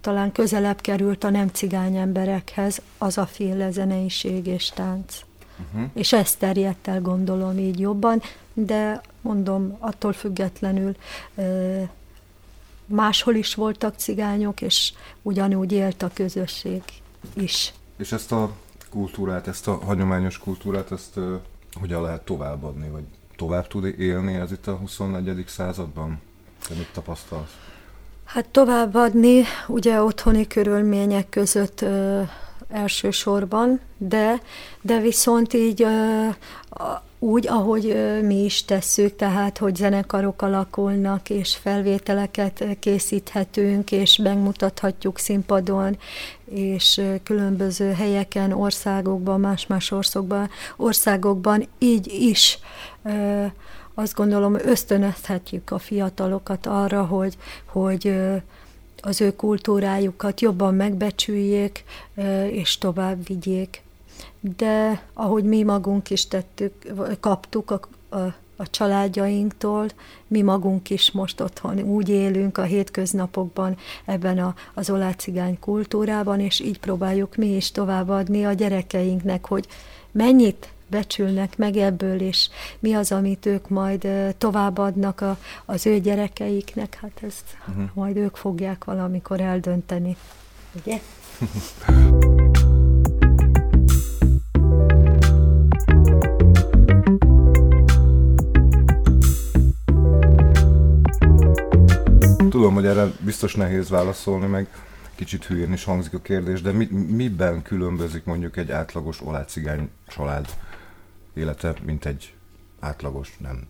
talán 0.02 0.32
közelebb 0.32 0.82
került 0.82 1.24
a 1.24 1.30
nem 1.30 1.48
cigány 1.48 1.96
emberekhez 1.96 2.82
az 2.98 3.18
a 3.18 3.26
féle 3.26 3.72
zeneiség 3.72 4.48
és 4.48 4.70
tánc. 4.70 5.20
Uh-huh. 5.74 5.90
És 5.94 6.14
ezt 6.14 6.40
terjedt 6.40 6.88
el, 6.88 7.02
gondolom 7.02 7.58
így 7.58 7.80
jobban, 7.80 8.22
de 8.54 9.02
mondom, 9.26 9.78
attól 9.80 10.14
függetlenül 10.14 10.96
máshol 12.86 13.36
is 13.36 13.56
voltak 13.56 13.96
cigányok, 13.98 14.62
és 14.62 14.94
ugyanúgy 15.22 15.72
élt 15.72 16.02
a 16.02 16.10
közösség 16.14 16.82
is. 17.34 17.74
És 17.98 18.12
ezt 18.12 18.32
a 18.32 18.52
kultúrát, 18.90 19.48
ezt 19.48 19.68
a 19.68 19.74
hagyományos 19.86 20.38
kultúrát, 20.38 20.92
ezt 20.92 21.18
uh, 21.18 21.34
hogyan 21.80 22.02
lehet 22.02 22.22
továbbadni, 22.22 22.90
vagy 22.90 23.04
tovább 23.36 23.68
tud 23.68 23.86
élni 24.00 24.34
ez 24.34 24.52
itt 24.52 24.68
a 24.68 24.76
24. 24.76 25.44
században? 25.48 26.22
Te 26.68 26.76
mit 26.76 26.90
tapasztalsz? 26.94 27.58
Hát 28.26 28.48
továbbadni, 28.48 29.44
ugye 29.68 30.02
otthoni 30.02 30.48
körülmények 30.48 31.30
között 31.30 31.82
uh, 31.82 32.30
elsősorban, 32.70 33.80
de, 33.98 34.42
de 34.82 35.00
viszont 35.00 35.54
így 35.54 35.84
uh, 35.84 36.36
úgy, 37.26 37.48
ahogy 37.48 38.20
mi 38.24 38.44
is 38.44 38.66
tesszük, 38.66 39.16
tehát, 39.16 39.58
hogy 39.58 39.76
zenekarok 39.76 40.42
alakulnak, 40.42 41.30
és 41.30 41.56
felvételeket 41.56 42.66
készíthetünk, 42.80 43.92
és 43.92 44.18
megmutathatjuk 44.18 45.20
színpadon, 45.20 45.98
és 46.46 47.02
különböző 47.24 47.92
helyeken, 47.92 48.52
országokban, 48.52 49.40
más-más 49.40 49.92
országokban, 49.92 50.50
országokban 50.78 51.68
így 51.80 52.08
is 52.08 52.60
azt 53.94 54.14
gondolom 54.14 54.56
ösztönözhetjük 54.56 55.72
a 55.72 55.80
fiatalokat 55.80 56.66
arra, 56.66 57.06
hogy, 57.06 57.38
hogy 57.66 58.16
az 59.02 59.22
ő 59.22 59.36
kultúrájukat 59.36 60.42
jobban 60.42 60.76
megbecsüljék, 60.76 61.84
és 62.52 62.78
tovább 62.78 63.28
vigyék 63.28 63.84
de 64.40 65.02
ahogy 65.14 65.44
mi 65.44 65.64
magunk 65.64 66.10
is 66.10 66.28
tettük, 66.28 66.74
kaptuk 67.20 67.72
a, 67.72 67.80
a, 68.16 68.34
a 68.56 68.70
családjainktól, 68.70 69.88
mi 70.28 70.42
magunk 70.42 70.90
is 70.90 71.12
most 71.12 71.42
otthon 71.42 71.80
úgy 71.80 72.10
élünk 72.10 72.58
a 72.58 72.64
hétköznapokban 72.64 73.78
ebben 74.06 74.40
a, 74.40 74.56
az 74.74 74.90
olácigány 74.90 75.60
kultúrában, 75.60 76.40
és 76.40 76.60
így 76.60 76.80
próbáljuk 76.80 77.36
mi 77.36 77.56
is 77.56 77.72
továbbadni 77.72 78.46
a 78.46 78.54
gyerekeinknek, 78.54 79.46
hogy 79.46 79.68
mennyit 80.12 80.70
becsülnek 80.88 81.58
meg 81.58 81.78
ebből, 81.78 82.22
és 82.22 82.50
mi 82.80 82.94
az, 82.94 83.12
amit 83.12 83.46
ők 83.46 83.70
majd 83.70 84.08
továbbadnak 84.38 85.22
a, 85.22 85.38
az 85.66 85.86
ő 85.86 86.00
gyerekeiknek, 86.00 86.98
hát 87.02 87.20
ezt 87.22 87.58
uh-huh. 87.68 87.90
majd 87.94 88.18
ők 88.18 88.36
fogják 88.36 88.84
valamikor 88.84 89.42
eldönteni. 89.42 90.18
Ugye? 90.74 91.00
Tudom, 102.38 102.74
hogy 102.74 102.86
erre 102.86 103.12
biztos 103.20 103.56
nehéz 103.56 103.90
válaszolni, 103.90 104.46
meg 104.46 104.68
kicsit 105.16 105.46
hülyén 105.46 105.74
is 105.74 105.84
hangzik 105.84 106.14
a 106.14 106.20
kérdés, 106.20 106.62
de 106.62 106.72
mi, 106.72 106.86
miben 106.92 107.62
különbözik 107.62 108.24
mondjuk 108.24 108.58
egy 108.58 108.72
átlagos 108.72 109.22
olácigány 109.22 109.90
család 110.08 110.50
élete, 111.34 111.74
mint 111.84 112.06
egy 112.06 112.34
átlagos 112.80 113.38
nem 113.38 113.68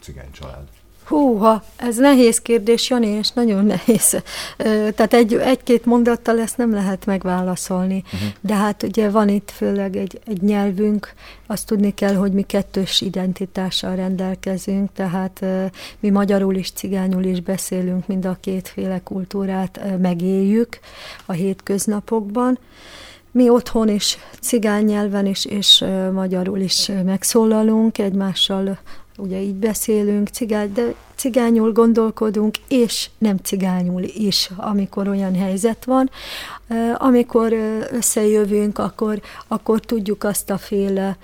cigány 0.00 0.30
család? 0.30 0.68
Húha, 1.04 1.62
ez 1.76 1.96
nehéz 1.96 2.38
kérdés, 2.38 2.90
Jani, 2.90 3.06
és 3.06 3.30
nagyon 3.30 3.64
nehéz. 3.64 4.22
Tehát 4.94 5.14
egy, 5.14 5.34
egy-két 5.34 5.84
mondattal 5.84 6.40
ezt 6.40 6.56
nem 6.56 6.72
lehet 6.72 7.06
megválaszolni. 7.06 8.02
Uh-huh. 8.04 8.28
De 8.40 8.54
hát 8.54 8.82
ugye 8.82 9.10
van 9.10 9.28
itt 9.28 9.50
főleg 9.50 9.96
egy, 9.96 10.20
egy 10.26 10.42
nyelvünk, 10.42 11.14
azt 11.46 11.66
tudni 11.66 11.94
kell, 11.94 12.14
hogy 12.14 12.32
mi 12.32 12.42
kettős 12.42 13.00
identitással 13.00 13.96
rendelkezünk, 13.96 14.92
tehát 14.92 15.44
mi 16.00 16.10
magyarul 16.10 16.54
is, 16.54 16.70
cigányul 16.70 17.24
is 17.24 17.40
beszélünk, 17.40 18.06
mind 18.06 18.24
a 18.24 18.36
kétféle 18.40 19.00
kultúrát 19.04 19.80
megéljük 20.00 20.78
a 21.26 21.32
hétköznapokban. 21.32 22.58
Mi 23.30 23.48
otthon 23.48 23.88
is 23.88 24.18
cigány 24.40 24.84
nyelven 24.84 25.26
is, 25.26 25.44
és 25.44 25.84
magyarul 26.12 26.58
is 26.58 26.90
megszólalunk, 27.04 27.98
egymással 27.98 28.78
ugye 29.16 29.40
így 29.40 29.54
beszélünk, 29.54 30.28
cigány, 30.28 30.72
de 30.72 30.94
cigányul 31.14 31.72
gondolkodunk, 31.72 32.54
és 32.68 33.10
nem 33.18 33.36
cigányul 33.36 34.02
is, 34.02 34.50
amikor 34.56 35.08
olyan 35.08 35.34
helyzet 35.34 35.84
van. 35.84 36.10
Amikor 36.94 37.52
összejövünk, 37.90 38.78
akkor, 38.78 39.20
akkor 39.46 39.80
tudjuk 39.80 40.24
azt 40.24 40.50
a 40.50 40.58
féle 40.58 41.16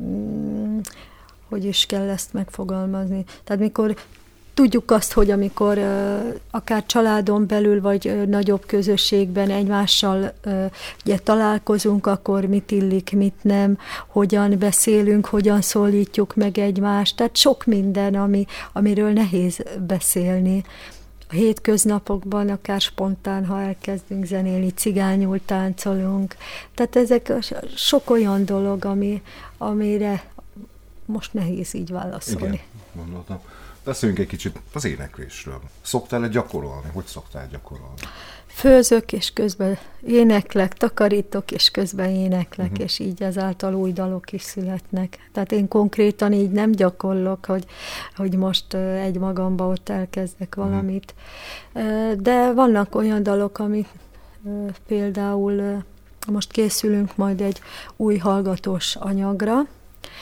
mm, 0.00 0.78
hogy 1.48 1.64
is 1.64 1.86
kell 1.86 2.08
ezt 2.08 2.32
megfogalmazni. 2.32 3.24
Tehát 3.44 3.62
mikor 3.62 3.96
Tudjuk 4.54 4.90
azt, 4.90 5.12
hogy 5.12 5.30
amikor 5.30 5.78
akár 6.50 6.86
családon 6.86 7.46
belül, 7.46 7.80
vagy 7.80 8.28
nagyobb 8.28 8.66
közösségben 8.66 9.50
egymással 9.50 10.32
ugye, 11.04 11.18
találkozunk, 11.18 12.06
akkor 12.06 12.44
mit 12.44 12.70
illik, 12.70 13.12
mit 13.12 13.34
nem, 13.42 13.78
hogyan 14.06 14.58
beszélünk, 14.58 15.26
hogyan 15.26 15.60
szólítjuk 15.60 16.34
meg 16.34 16.58
egymást. 16.58 17.16
Tehát 17.16 17.36
sok 17.36 17.64
minden, 17.64 18.14
ami, 18.14 18.46
amiről 18.72 19.12
nehéz 19.12 19.62
beszélni. 19.86 20.64
A 21.28 21.34
hétköznapokban 21.34 22.48
akár 22.48 22.80
spontán, 22.80 23.46
ha 23.46 23.60
elkezdünk 23.60 24.24
zenélni, 24.24 24.70
cigányul 24.70 25.40
táncolunk. 25.44 26.36
Tehát 26.74 26.96
ezek 26.96 27.32
sok 27.76 28.10
olyan 28.10 28.44
dolog, 28.44 28.84
ami, 28.84 29.22
amire 29.58 30.24
most 31.06 31.32
nehéz 31.34 31.74
így 31.74 31.90
válaszolni. 31.90 32.46
Igen, 32.46 32.60
gondoltam. 32.94 33.40
Beszéljünk 33.84 34.20
egy 34.20 34.26
kicsit 34.26 34.60
az 34.72 34.84
éneklésről. 34.84 35.60
Szoktál-e 35.82 36.28
gyakorolni? 36.28 36.88
Hogy 36.92 37.04
szoktál 37.04 37.48
gyakorolni? 37.50 38.00
Főzök, 38.46 39.12
és 39.12 39.32
közben 39.32 39.78
éneklek, 40.06 40.72
takarítok, 40.74 41.50
és 41.50 41.70
közben 41.70 42.08
éneklek, 42.08 42.70
uh-huh. 42.70 42.84
és 42.84 42.98
így 42.98 43.22
ezáltal 43.22 43.74
új 43.74 43.92
dalok 43.92 44.32
is 44.32 44.42
születnek. 44.42 45.30
Tehát 45.32 45.52
én 45.52 45.68
konkrétan 45.68 46.32
így 46.32 46.50
nem 46.50 46.70
gyakorlok, 46.70 47.46
hogy, 47.46 47.64
hogy 48.16 48.36
most 48.36 48.74
egy 48.74 49.18
magamba 49.18 49.66
ott 49.66 49.88
elkezdek 49.88 50.56
mhm. 50.56 50.68
valamit. 50.68 51.14
Uh-huh. 51.72 52.12
De 52.12 52.52
vannak 52.52 52.94
olyan 52.94 53.22
dalok, 53.22 53.58
amik 53.58 53.88
például 54.86 55.84
most 56.26 56.52
készülünk 56.52 57.16
majd 57.16 57.40
egy 57.40 57.60
új 57.96 58.16
hallgatós 58.16 58.96
anyagra, 58.96 59.66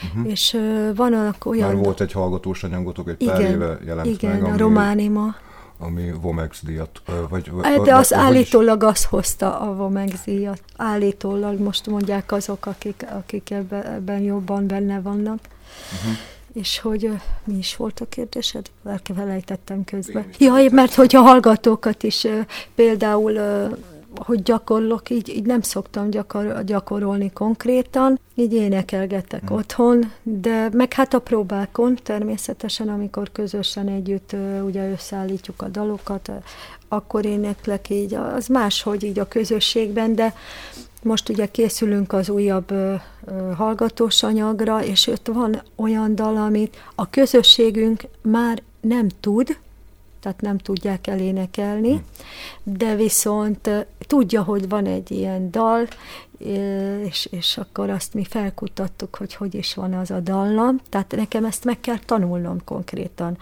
Uh-huh. 0.03 0.31
És 0.31 0.53
uh, 0.53 0.95
van 0.95 1.35
olyan... 1.45 1.73
Már 1.73 1.83
volt 1.83 2.01
egy 2.01 2.11
hallgatós 2.11 2.63
anyagotok, 2.63 3.09
egy 3.09 3.21
igen, 3.21 3.35
pár 3.35 3.51
éve 3.51 3.79
jelent 3.85 4.07
igen, 4.07 4.31
meg. 4.31 4.39
Igen, 4.39 4.53
a 4.53 4.57
Románima. 4.57 5.35
Ami 5.79 6.11
Vomex 6.21 6.61
díjat, 6.63 7.01
vagy... 7.29 7.51
De 7.83 7.95
az 7.95 8.09
vagy, 8.09 8.19
állítólag 8.19 8.83
az 8.83 9.05
hozta 9.05 9.59
a 9.59 9.75
Vomex 9.75 10.23
díjat. 10.25 10.61
Állítólag 10.75 11.59
most 11.59 11.87
mondják 11.87 12.31
azok, 12.31 12.65
akik, 12.65 13.05
akik 13.17 13.51
ebben, 13.51 14.19
jobban 14.19 14.67
benne 14.67 15.01
vannak. 15.01 15.39
Uh-huh. 15.39 16.17
És 16.53 16.79
hogy 16.79 17.09
mi 17.43 17.57
is 17.57 17.75
volt 17.75 17.99
a 17.99 18.05
kérdésed? 18.09 18.65
Elfelejtettem 18.85 19.83
közben. 19.83 20.25
Jaj, 20.37 20.67
mert 20.71 20.93
hogyha 20.93 21.21
hallgatókat 21.21 22.03
is 22.03 22.27
például 22.75 23.39
hogy 24.15 24.43
gyakorlok, 24.43 25.09
így, 25.09 25.29
így 25.29 25.45
nem 25.45 25.61
szoktam 25.61 26.09
gyakor, 26.09 26.63
gyakorolni 26.63 27.31
konkrétan, 27.33 28.19
így 28.35 28.53
énekelgetek 28.53 29.47
hmm. 29.47 29.57
otthon, 29.57 30.11
de 30.23 30.69
meg 30.73 30.93
hát 30.93 31.13
a 31.13 31.19
próbákon 31.19 31.97
természetesen, 32.03 32.89
amikor 32.89 33.31
közösen 33.31 33.87
együtt 33.87 34.35
ugye 34.65 34.91
összeállítjuk 34.91 35.61
a 35.61 35.67
dalokat, 35.67 36.31
akkor 36.87 37.25
éneklek 37.25 37.89
így, 37.89 38.13
az 38.13 38.47
máshogy 38.47 39.03
így 39.03 39.19
a 39.19 39.27
közösségben, 39.27 40.15
de 40.15 40.33
most 41.03 41.29
ugye 41.29 41.45
készülünk 41.45 42.13
az 42.13 42.29
újabb 42.29 42.71
ö, 42.71 42.93
ö, 43.25 43.51
hallgatós 43.55 44.23
anyagra, 44.23 44.83
és 44.83 45.07
ott 45.07 45.27
van 45.27 45.61
olyan 45.75 46.15
dal, 46.15 46.37
amit 46.37 46.77
a 46.95 47.09
közösségünk 47.09 48.03
már 48.21 48.61
nem 48.81 49.07
tud, 49.19 49.57
tehát 50.21 50.41
nem 50.41 50.57
tudják 50.57 51.07
elénekelni, 51.07 52.03
de 52.63 52.95
viszont 52.95 53.69
tudja, 53.97 54.43
hogy 54.43 54.69
van 54.69 54.85
egy 54.85 55.11
ilyen 55.11 55.51
dal, 55.51 55.87
és, 57.03 57.27
és 57.31 57.57
akkor 57.57 57.89
azt 57.89 58.13
mi 58.13 58.23
felkutattuk, 58.23 59.15
hogy 59.15 59.33
hogy 59.35 59.55
is 59.55 59.73
van 59.73 59.93
az 59.93 60.11
a 60.11 60.19
dallam, 60.19 60.79
tehát 60.89 61.15
nekem 61.15 61.45
ezt 61.45 61.63
meg 61.65 61.79
kell 61.79 61.99
tanulnom 62.05 62.63
konkrétan. 62.63 63.37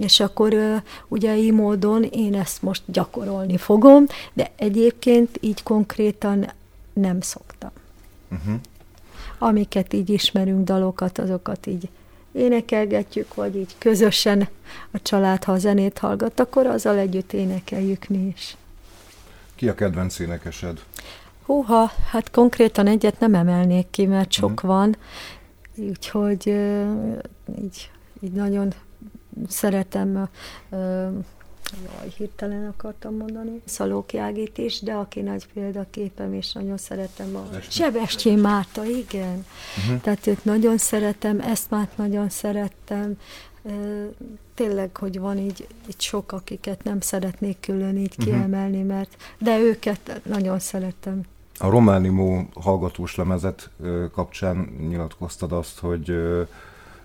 És 0.00 0.20
akkor 0.20 0.82
ugye 1.08 1.36
így 1.36 1.52
módon 1.52 2.02
én 2.02 2.34
ezt 2.34 2.62
most 2.62 2.82
gyakorolni 2.86 3.56
fogom, 3.56 4.06
de 4.32 4.50
egyébként 4.56 5.38
így 5.40 5.62
konkrétan 5.62 6.52
nem 6.92 7.20
szoktam. 7.20 7.70
Uh-huh. 8.30 8.54
Amiket 9.38 9.92
így 9.92 10.10
ismerünk, 10.10 10.64
dalokat, 10.64 11.18
azokat 11.18 11.66
így 11.66 11.88
énekelgetjük, 12.36 13.34
vagy 13.34 13.56
így 13.56 13.74
közösen 13.78 14.48
a 14.90 15.02
család, 15.02 15.44
ha 15.44 15.52
a 15.52 15.58
zenét 15.58 15.98
hallgat, 15.98 16.40
akkor 16.40 16.66
azzal 16.66 16.98
együtt 16.98 17.32
énekeljük 17.32 18.08
mi 18.08 18.32
is. 18.36 18.56
Ki 19.54 19.68
a 19.68 19.74
kedvenc 19.74 20.18
énekesed? 20.18 20.80
Húha, 21.44 21.90
hát 22.10 22.30
konkrétan 22.30 22.86
egyet 22.86 23.20
nem 23.20 23.34
emelnék 23.34 23.90
ki, 23.90 24.06
mert 24.06 24.32
sok 24.32 24.64
mm. 24.64 24.68
van, 24.68 24.96
úgyhogy 25.76 26.46
így, 27.62 27.90
így 28.20 28.32
nagyon 28.32 28.72
szeretem 29.48 30.28
Jaj, 31.72 32.08
hirtelen 32.16 32.66
akartam 32.66 33.16
mondani. 33.16 33.60
Szalóki 33.64 34.18
Ágit 34.18 34.58
is, 34.58 34.80
de 34.80 34.92
aki 34.92 35.20
nagy 35.20 35.46
példaképem, 35.52 36.32
és 36.32 36.52
nagyon 36.52 36.76
szeretem 36.76 37.36
a 37.36 37.48
Sebestyén 37.68 38.38
Márta, 38.38 38.84
igen. 38.84 39.44
Uh-huh. 39.76 40.00
Tehát 40.00 40.26
őt 40.26 40.44
nagyon 40.44 40.78
szeretem, 40.78 41.40
ezt 41.40 41.70
már 41.70 41.88
nagyon 41.96 42.28
szerettem. 42.28 43.18
Tényleg, 44.54 44.96
hogy 44.96 45.18
van 45.18 45.38
így, 45.38 45.66
így 45.88 46.00
sok, 46.00 46.32
akiket 46.32 46.84
nem 46.84 47.00
szeretnék 47.00 47.60
külön 47.60 47.96
így 47.96 48.14
uh-huh. 48.18 48.24
kiemelni, 48.24 48.82
mert 48.82 49.16
de 49.38 49.58
őket 49.58 50.20
nagyon 50.24 50.58
szeretem. 50.58 51.20
A 51.58 51.68
Románimó 51.68 52.48
hallgatós 52.54 53.14
lemezet 53.14 53.70
kapcsán 54.12 54.56
nyilatkoztad 54.88 55.52
azt, 55.52 55.78
hogy 55.78 56.10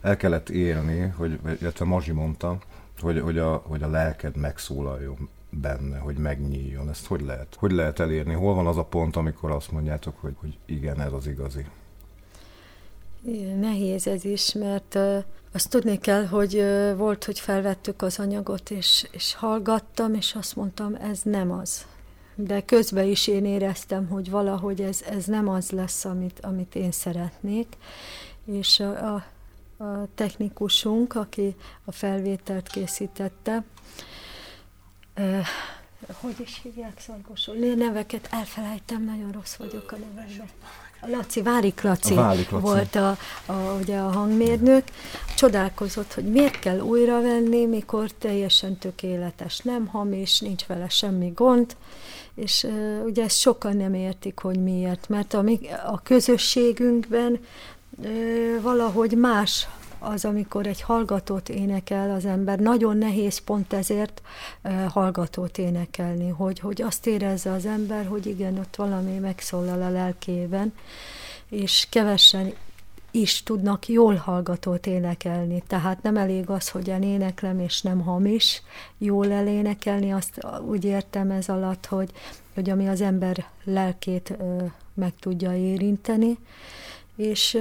el 0.02 0.18
kellett 0.18 0.50
élni, 0.50 1.14
hogy, 1.18 1.40
illetve 1.62 1.86
Mazsi 1.86 2.12
mondta, 2.12 2.58
hogy, 3.02 3.20
hogy, 3.20 3.38
a, 3.38 3.56
hogy 3.56 3.84
a 3.84 3.88
lelked 3.88 4.38
megszólaljon 4.38 5.30
benne, 5.50 5.98
hogy 5.98 6.18
megnyíljon. 6.18 6.90
Ezt 6.90 7.06
hogy 7.06 7.22
lehet? 7.22 7.56
Hogy 7.60 7.72
lehet 7.72 8.00
elérni? 8.00 8.34
Hol 8.34 8.54
van 8.54 8.68
az 8.68 8.78
a 8.78 8.84
pont, 8.84 9.16
amikor 9.16 9.52
azt 9.52 9.72
mondjátok, 9.72 10.16
hogy, 10.20 10.34
hogy 10.40 10.58
igen, 10.66 11.02
ez 11.02 11.12
az 11.12 11.28
igazi? 11.28 11.66
Nehéz 13.60 14.08
ez 14.08 14.26
is, 14.26 14.54
mert 14.54 14.98
azt 15.52 15.70
tudni 15.70 15.98
kell, 15.98 16.26
hogy 16.26 16.64
volt, 16.98 17.24
hogy 17.24 17.40
felvettük 17.40 18.02
az 18.02 18.20
anyagot, 18.20 18.70
és, 18.70 19.08
és 19.12 19.34
hallgattam, 19.34 20.14
és 20.14 20.36
azt 20.36 20.56
mondtam, 20.56 20.96
ez 20.96 21.22
nem 21.24 21.52
az. 21.52 21.86
De 22.36 22.62
közben 22.62 23.06
is 23.06 23.28
én 23.28 23.46
éreztem, 23.46 24.08
hogy 24.08 24.30
valahogy 24.30 24.82
ez, 24.82 25.02
ez 25.10 25.26
nem 25.26 25.50
az 25.50 25.72
lesz, 25.72 26.06
amit, 26.06 26.40
amit 26.40 26.76
én 26.76 26.92
szeretnék. 26.92 27.78
És 28.46 28.80
a 28.80 29.16
a 29.16 29.24
technikusunk, 30.16 31.16
aki 31.16 31.56
a 31.86 31.92
felvételt 31.92 32.68
készítette. 32.68 33.64
hogy 36.20 36.40
is 36.40 36.60
hívják 36.64 37.00
szargosul? 37.00 37.56
Neveket 37.56 38.28
elfelejtem, 38.32 39.04
nagyon 39.04 39.32
rossz 39.32 39.56
vagyok 39.56 39.92
a 39.92 39.96
nevekben. 39.96 40.50
A 41.04 41.08
Laci, 41.08 41.42
Várik 41.42 41.82
Laci, 41.82 42.14
a 42.14 42.16
Várik 42.16 42.50
Laci. 42.50 42.64
volt 42.64 42.96
a, 42.96 43.18
a, 43.46 43.54
ugye 43.54 43.98
a 43.98 44.12
hangmérnök. 44.12 44.84
Csodálkozott, 45.36 46.14
hogy 46.14 46.32
miért 46.32 46.60
kell 46.60 46.80
újra 46.80 47.22
venni, 47.22 47.66
mikor 47.66 48.12
teljesen 48.12 48.78
tökéletes, 48.78 49.60
nem 49.60 49.88
hamis, 49.88 50.40
nincs 50.40 50.66
vele 50.66 50.90
semmi 50.90 51.32
gond, 51.36 51.76
és 52.36 52.64
uh, 52.64 53.04
ugye 53.06 53.24
ezt 53.24 53.40
sokan 53.40 53.78
nem 53.78 53.94
értik, 53.94 54.40
hogy 54.40 54.64
miért, 54.64 55.10
mert 55.10 55.34
a, 55.34 55.44
a 55.86 56.02
közösségünkben 56.02 57.40
valahogy 58.62 59.18
más 59.18 59.68
az, 60.00 60.26
amikor 60.26 60.68
egy 60.68 60.82
hallgatót 60.82 61.50
énekel 61.50 62.12
az 62.12 62.26
ember. 62.26 62.60
Nagyon 62.60 62.98
nehéz 62.98 63.38
pont 63.38 63.74
ezért 63.74 64.22
hallgatót 64.88 65.58
énekelni, 65.58 66.30
hogy, 66.30 66.60
hogy 66.60 66.82
azt 66.82 67.08
érezze 67.08 67.52
az 67.52 67.66
ember, 67.66 68.06
hogy 68.06 68.26
igen, 68.26 68.58
ott 68.58 68.76
valami 68.76 69.18
megszólal 69.18 69.82
a 69.82 69.90
lelkében, 69.90 70.74
és 71.50 71.88
kevesen 71.90 72.54
is 73.12 73.44
tudnak 73.44 73.88
jól 73.88 74.16
hallgatót 74.16 74.88
énekelni. 74.88 75.64
Tehát 75.68 76.02
nem 76.02 76.18
elég 76.18 76.50
az, 76.50 76.70
hogy 76.70 76.88
én 76.88 77.04
éneklem, 77.04 77.60
és 77.60 77.82
nem 77.82 78.02
hamis 78.02 78.62
jól 78.98 79.32
elénekelni, 79.32 80.14
azt 80.14 80.48
úgy 80.68 80.86
értem 80.86 81.32
ez 81.32 81.50
alatt, 81.50 81.86
hogy, 81.86 82.12
hogy 82.54 82.70
ami 82.70 82.88
az 82.88 83.02
ember 83.02 83.46
lelkét 83.64 84.36
ö, 84.40 84.64
meg 84.94 85.14
tudja 85.20 85.56
érinteni, 85.56 86.38
és 87.22 87.58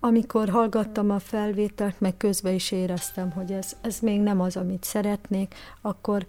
amikor 0.00 0.48
hallgattam 0.48 1.10
a 1.10 1.18
felvételt, 1.18 2.00
meg 2.00 2.16
közben 2.16 2.54
is 2.54 2.70
éreztem, 2.70 3.30
hogy 3.30 3.52
ez, 3.52 3.76
ez 3.80 3.98
még 4.00 4.20
nem 4.20 4.40
az, 4.40 4.56
amit 4.56 4.84
szeretnék, 4.84 5.54
akkor 5.80 6.26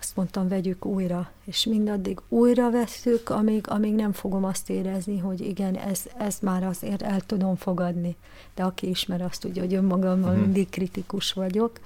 azt 0.00 0.16
mondtam, 0.16 0.48
vegyük 0.48 0.84
újra, 0.84 1.30
és 1.44 1.64
mindaddig 1.64 2.20
újra 2.28 2.70
veszük, 2.70 3.28
amíg, 3.28 3.68
amíg 3.68 3.94
nem 3.94 4.12
fogom 4.12 4.44
azt 4.44 4.70
érezni, 4.70 5.18
hogy 5.18 5.40
igen, 5.40 5.76
ez, 5.76 6.02
ez 6.18 6.38
már 6.42 6.64
azért 6.64 7.02
el 7.02 7.20
tudom 7.20 7.56
fogadni. 7.56 8.16
De 8.54 8.62
aki 8.62 8.88
ismer, 8.88 9.22
azt 9.22 9.40
tudja, 9.40 9.62
hogy 9.62 9.74
önmagammal 9.74 10.30
uh-huh. 10.30 10.44
mindig 10.44 10.68
kritikus 10.68 11.32
vagyok, 11.32 11.80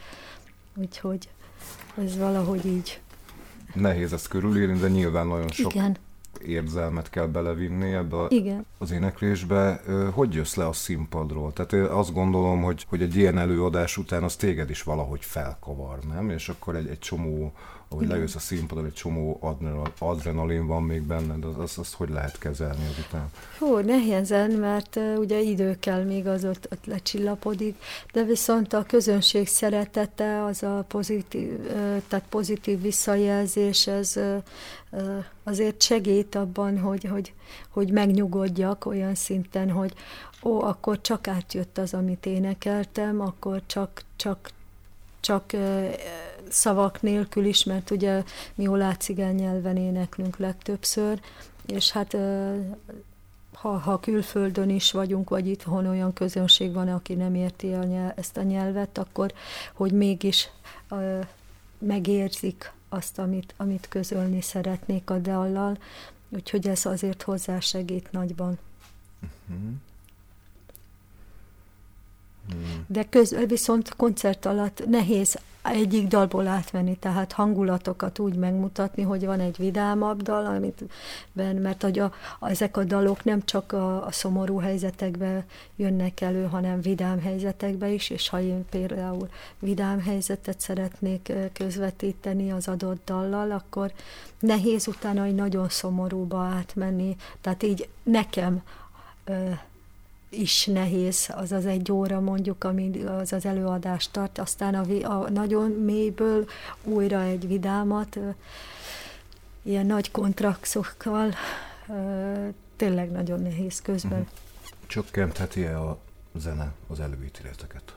úgyhogy 0.76 1.28
ez 2.04 2.16
valahogy 2.16 2.66
így. 2.66 3.00
Nehéz 3.74 4.12
ezt 4.12 4.28
körülírni, 4.28 4.78
de 4.78 4.88
nyilván 4.88 5.26
nagyon 5.26 5.48
sok 5.48 5.74
igen 5.74 5.96
érzelmet 6.42 7.10
kell 7.10 7.26
belevinni 7.26 7.92
ebbe 7.92 8.16
a, 8.16 8.26
Igen. 8.28 8.66
az 8.78 8.90
éneklésbe. 8.90 9.82
Hogy 10.12 10.34
jössz 10.34 10.54
le 10.54 10.66
a 10.66 10.72
színpadról? 10.72 11.52
Tehát 11.52 11.72
én 11.72 11.82
azt 11.82 12.12
gondolom, 12.12 12.62
hogy, 12.62 12.86
hogy 12.88 13.02
egy 13.02 13.16
ilyen 13.16 13.38
előadás 13.38 13.96
után 13.96 14.22
az 14.22 14.36
téged 14.36 14.70
is 14.70 14.82
valahogy 14.82 15.24
felkavar, 15.24 15.98
nem? 16.12 16.30
És 16.30 16.48
akkor 16.48 16.76
egy, 16.76 16.88
egy 16.88 16.98
csomó 16.98 17.52
ahogy 17.94 18.08
lejössz 18.08 18.34
a 18.34 18.38
színpadon, 18.38 18.84
egy 18.84 18.92
csomó 18.92 19.56
adrenalin 19.98 20.66
van 20.66 20.82
még 20.82 21.02
benned, 21.02 21.44
az, 21.44 21.58
az, 21.58 21.78
azt 21.78 21.94
hogy 21.94 22.08
lehet 22.08 22.38
kezelni 22.38 22.86
azután? 22.90 23.30
Hú, 23.58 23.78
nehézen, 23.78 24.50
mert 24.50 24.98
ugye 25.16 25.40
idő 25.40 25.76
kell 25.80 26.04
még 26.04 26.26
az 26.26 26.44
ott, 26.44 26.68
ott 26.72 26.86
lecsillapodik, 26.86 27.76
de 28.12 28.22
viszont 28.22 28.72
a 28.72 28.82
közönség 28.82 29.46
szeretete, 29.46 30.44
az 30.44 30.62
a 30.62 30.84
pozitív, 30.88 31.66
tehát 32.08 32.24
pozitív 32.28 32.80
visszajelzés, 32.80 33.86
ez 33.86 34.18
azért 35.44 35.82
segít 35.82 36.23
abban, 36.32 36.78
hogy, 36.78 37.04
hogy, 37.04 37.32
hogy 37.68 37.90
megnyugodjak 37.90 38.86
olyan 38.86 39.14
szinten, 39.14 39.70
hogy 39.70 39.94
ó, 40.42 40.62
akkor 40.62 41.00
csak 41.00 41.28
átjött 41.28 41.78
az, 41.78 41.94
amit 41.94 42.26
énekeltem, 42.26 43.20
akkor 43.20 43.62
csak, 43.66 44.02
csak, 44.16 44.50
csak 45.20 45.52
szavak 46.48 47.02
nélkül 47.02 47.44
is, 47.44 47.64
mert 47.64 47.90
ugye 47.90 48.22
mi 48.54 48.66
olácigány 48.66 49.34
nyelven 49.34 49.76
éneklünk 49.76 50.36
legtöbbször, 50.36 51.20
és 51.66 51.90
hát 51.90 52.16
ha, 53.52 53.78
ha 53.78 54.00
külföldön 54.00 54.70
is 54.70 54.92
vagyunk, 54.92 55.28
vagy 55.28 55.48
itthon 55.48 55.86
olyan 55.86 56.12
közönség 56.12 56.72
van, 56.72 56.88
aki 56.88 57.14
nem 57.14 57.34
érti 57.34 57.72
a 57.72 57.84
nyelv, 57.84 58.12
ezt 58.14 58.36
a 58.36 58.42
nyelvet, 58.42 58.98
akkor 58.98 59.32
hogy 59.72 59.92
mégis 59.92 60.48
ö, 60.88 61.20
megérzik 61.78 62.72
azt, 62.88 63.18
amit, 63.18 63.54
amit 63.56 63.88
közölni 63.88 64.40
szeretnék 64.40 65.10
a 65.10 65.18
dallal, 65.18 65.78
úgyhogy 66.34 66.68
ez 66.68 66.86
azért 66.86 67.22
hozzásegít 67.22 68.12
nagyban. 68.12 68.58
Uh-huh. 69.48 69.74
De 72.86 73.08
köz, 73.08 73.36
viszont 73.46 73.94
koncert 73.96 74.46
alatt 74.46 74.86
nehéz 74.86 75.38
egyik 75.72 76.08
dalból 76.08 76.46
átvenni, 76.46 76.96
tehát 76.96 77.32
hangulatokat 77.32 78.18
úgy 78.18 78.34
megmutatni, 78.34 79.02
hogy 79.02 79.26
van 79.26 79.40
egy 79.40 79.56
vidámabb 79.56 80.22
dal, 80.22 80.46
amit 80.46 80.84
ben, 81.32 81.56
mert 81.56 81.82
hogy 81.82 81.98
a, 81.98 82.12
a, 82.38 82.48
ezek 82.48 82.76
a 82.76 82.84
dalok 82.84 83.24
nem 83.24 83.44
csak 83.44 83.72
a, 83.72 84.06
a 84.06 84.12
szomorú 84.12 84.58
helyzetekbe 84.58 85.44
jönnek 85.76 86.20
elő, 86.20 86.44
hanem 86.44 86.80
vidám 86.80 87.20
helyzetekbe 87.20 87.88
is, 87.88 88.10
és 88.10 88.28
ha 88.28 88.40
én 88.40 88.64
például 88.70 89.28
vidám 89.58 90.00
helyzetet 90.00 90.60
szeretnék 90.60 91.32
közvetíteni 91.52 92.52
az 92.52 92.68
adott 92.68 93.02
dallal, 93.04 93.50
akkor 93.50 93.92
nehéz 94.40 94.88
utána 94.88 95.24
egy 95.24 95.34
nagyon 95.34 95.68
szomorúba 95.68 96.38
átmenni, 96.38 97.16
tehát 97.40 97.62
így 97.62 97.88
nekem 98.02 98.62
is 100.38 100.66
nehéz 100.66 101.30
az 101.34 101.52
az 101.52 101.66
egy 101.66 101.92
óra 101.92 102.20
mondjuk, 102.20 102.64
ami 102.64 103.02
az 103.02 103.32
az 103.32 103.44
előadást 103.44 104.12
tart, 104.12 104.38
aztán 104.38 104.74
a, 104.74 105.20
a 105.20 105.30
nagyon 105.30 105.70
mélyből 105.70 106.46
újra 106.84 107.22
egy 107.22 107.46
vidámat, 107.46 108.18
ilyen 109.62 109.86
nagy 109.86 110.10
kontrakszokkal, 110.10 111.34
tényleg 112.76 113.10
nagyon 113.10 113.42
nehéz 113.42 113.82
közben. 113.82 114.20
Uh-huh. 114.20 114.34
Csökkentheti-e 114.86 115.80
a 115.80 115.98
zene 116.34 116.72
az 116.88 117.00
előítéleteket? 117.00 117.94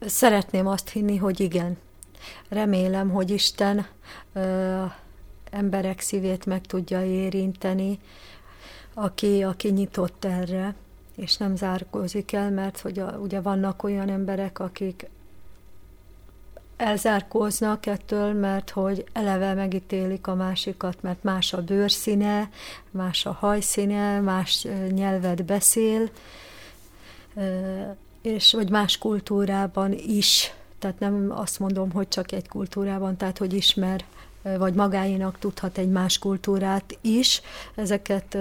Szeretném 0.00 0.66
azt 0.66 0.88
hinni, 0.88 1.16
hogy 1.16 1.40
igen. 1.40 1.76
Remélem, 2.48 3.10
hogy 3.10 3.30
Isten 3.30 3.86
ö, 4.32 4.84
emberek 5.50 6.00
szívét 6.00 6.46
meg 6.46 6.60
tudja 6.60 7.04
érinteni, 7.04 7.98
aki, 8.94 9.42
aki 9.42 9.68
nyitott 9.68 10.24
erre, 10.24 10.74
és 11.16 11.36
nem 11.36 11.56
zárkózik 11.56 12.32
el, 12.32 12.50
mert 12.50 12.80
hogy 12.80 12.98
a, 12.98 13.18
ugye 13.22 13.40
vannak 13.40 13.82
olyan 13.82 14.08
emberek, 14.08 14.58
akik 14.58 15.08
elzárkóznak 16.76 17.86
ettől, 17.86 18.32
mert 18.32 18.70
hogy 18.70 19.04
eleve 19.12 19.54
megítélik 19.54 20.26
a 20.26 20.34
másikat, 20.34 21.02
mert 21.02 21.22
más 21.22 21.52
a 21.52 21.62
bőrszíne, 21.62 22.50
más 22.90 23.26
a 23.26 23.32
hajszíne, 23.32 24.20
más 24.20 24.66
nyelvet 24.90 25.44
beszél, 25.44 26.10
és 28.22 28.52
vagy 28.52 28.70
más 28.70 28.98
kultúrában 28.98 29.92
is, 29.92 30.52
tehát 30.78 30.98
nem 30.98 31.32
azt 31.34 31.58
mondom, 31.58 31.90
hogy 31.90 32.08
csak 32.08 32.32
egy 32.32 32.48
kultúrában, 32.48 33.16
tehát 33.16 33.38
hogy 33.38 33.52
ismer 33.52 34.04
vagy 34.58 34.74
magáinak 34.74 35.38
tudhat 35.38 35.78
egy 35.78 35.88
más 35.88 36.18
kultúrát 36.18 36.98
is. 37.00 37.40
Ezeket 37.74 38.36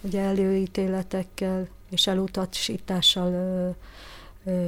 ugye 0.00 0.20
előítéletekkel 0.20 1.68
és 1.90 2.06
elutasítással 2.06 3.76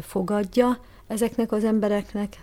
fogadja. 0.02 0.78
Ezeknek 1.07 1.52
az 1.52 1.64
embereknek 1.64 2.42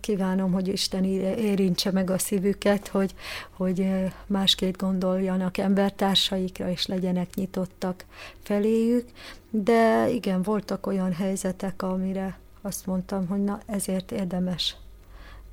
kívánom, 0.00 0.52
hogy 0.52 0.68
Isten 0.68 1.04
érintse 1.04 1.90
meg 1.90 2.10
a 2.10 2.18
szívüket, 2.18 2.88
hogy, 2.88 3.14
hogy 3.50 3.88
másképp 4.26 4.76
gondoljanak 4.76 5.58
embertársaikra, 5.58 6.70
és 6.70 6.86
legyenek 6.86 7.34
nyitottak 7.34 8.04
feléjük. 8.42 9.08
De 9.50 10.08
igen, 10.10 10.42
voltak 10.42 10.86
olyan 10.86 11.12
helyzetek, 11.12 11.82
amire 11.82 12.38
azt 12.60 12.86
mondtam, 12.86 13.26
hogy 13.26 13.44
na 13.44 13.60
ezért 13.66 14.12
érdemes 14.12 14.76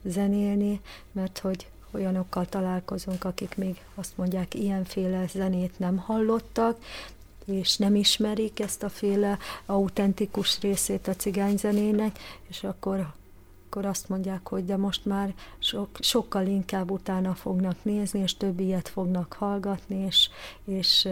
zenélni, 0.03 0.81
mert 1.11 1.39
hogy 1.39 1.67
olyanokkal 1.95 2.45
találkozunk, 2.45 3.23
akik 3.23 3.55
még 3.55 3.81
azt 3.95 4.17
mondják, 4.17 4.53
ilyenféle 4.53 5.27
zenét 5.27 5.79
nem 5.79 5.97
hallottak, 5.97 6.77
és 7.45 7.77
nem 7.77 7.95
ismerik 7.95 8.59
ezt 8.59 8.83
a 8.83 8.89
féle 8.89 9.37
autentikus 9.65 10.59
részét 10.61 11.07
a 11.07 11.15
cigányzenének, 11.15 12.19
és 12.47 12.63
akkor 12.63 13.13
akkor 13.75 13.89
azt 13.89 14.09
mondják, 14.09 14.47
hogy 14.47 14.65
de 14.65 14.77
most 14.77 15.05
már 15.05 15.33
sok, 15.59 15.89
sokkal 15.99 16.47
inkább 16.47 16.91
utána 16.91 17.33
fognak 17.33 17.75
nézni, 17.81 18.19
és 18.19 18.37
több 18.37 18.59
ilyet 18.59 18.87
fognak 18.87 19.33
hallgatni, 19.33 19.95
és, 19.95 20.29
és 20.65 21.07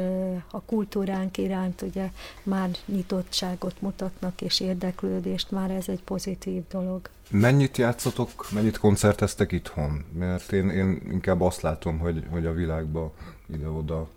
a 0.51 0.61
kultúránk 0.61 1.37
iránt 1.37 1.81
ugye 1.81 2.11
már 2.43 2.69
nyitottságot 2.85 3.81
mutatnak, 3.81 4.41
és 4.41 4.59
érdeklődést, 4.59 5.51
már 5.51 5.71
ez 5.71 5.89
egy 5.89 6.03
pozitív 6.03 6.63
dolog. 6.69 7.09
Mennyit 7.29 7.77
játszotok, 7.77 8.51
mennyit 8.51 8.77
koncerteztek 8.77 9.51
itthon? 9.51 10.05
Mert 10.17 10.51
én, 10.51 10.69
én 10.69 11.01
inkább 11.11 11.41
azt 11.41 11.61
látom, 11.61 11.99
hogy, 11.99 12.23
hogy 12.29 12.45
a 12.45 12.53
világba 12.53 13.13
ide-oda 13.53 14.07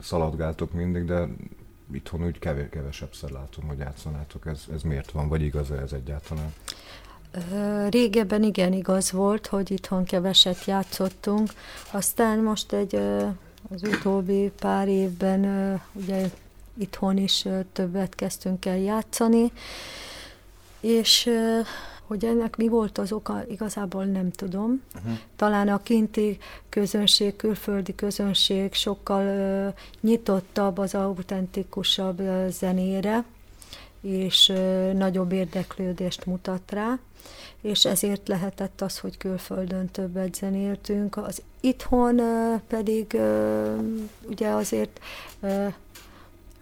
szaladgáltok 0.00 0.72
mindig, 0.72 1.04
de 1.04 1.28
itthon 1.92 2.24
úgy 2.24 2.38
kevés, 2.38 2.68
kevesebbszer 2.70 3.30
látom, 3.30 3.66
hogy 3.66 3.78
játszanátok. 3.78 4.46
Ez, 4.46 4.64
ez 4.72 4.82
miért 4.82 5.10
van, 5.10 5.28
vagy 5.28 5.42
igaz 5.42 5.70
ez 5.70 5.92
egyáltalán? 5.92 6.52
Régebben 7.90 8.42
igen 8.42 8.72
igaz 8.72 9.12
volt, 9.12 9.46
hogy 9.46 9.70
itthon 9.70 10.04
keveset 10.04 10.64
játszottunk, 10.64 11.52
aztán 11.90 12.38
most 12.38 12.72
egy 12.72 12.94
az 13.70 13.82
utóbbi 13.82 14.52
pár 14.58 14.88
évben 14.88 15.80
ugye 15.92 16.30
itthon 16.74 17.16
is 17.16 17.46
többet 17.72 18.14
kezdtünk 18.14 18.66
el 18.66 18.78
játszani, 18.78 19.52
és 20.80 21.30
hogy 22.06 22.24
ennek 22.24 22.56
mi 22.56 22.68
volt 22.68 22.98
az 22.98 23.12
oka, 23.12 23.42
igazából 23.48 24.04
nem 24.04 24.30
tudom. 24.30 24.82
Uh-huh. 24.94 25.18
Talán 25.36 25.68
a 25.68 25.82
kinti 25.82 26.38
közönség, 26.68 27.36
külföldi 27.36 27.94
közönség 27.94 28.74
sokkal 28.74 29.24
uh, 29.24 29.74
nyitottabb 30.00 30.78
az 30.78 30.94
autentikusabb 30.94 32.20
uh, 32.20 32.48
zenére, 32.48 33.24
és 34.00 34.52
nagyobb 34.92 35.32
érdeklődést 35.32 36.26
mutat 36.26 36.70
rá, 36.70 36.98
és 37.60 37.84
ezért 37.84 38.28
lehetett 38.28 38.80
az, 38.80 38.98
hogy 38.98 39.16
külföldön 39.16 39.86
többet 39.86 40.34
zenéltünk. 40.34 41.16
Az 41.16 41.42
itthon 41.60 42.20
pedig 42.68 43.16
ugye 44.28 44.48
azért 44.48 45.00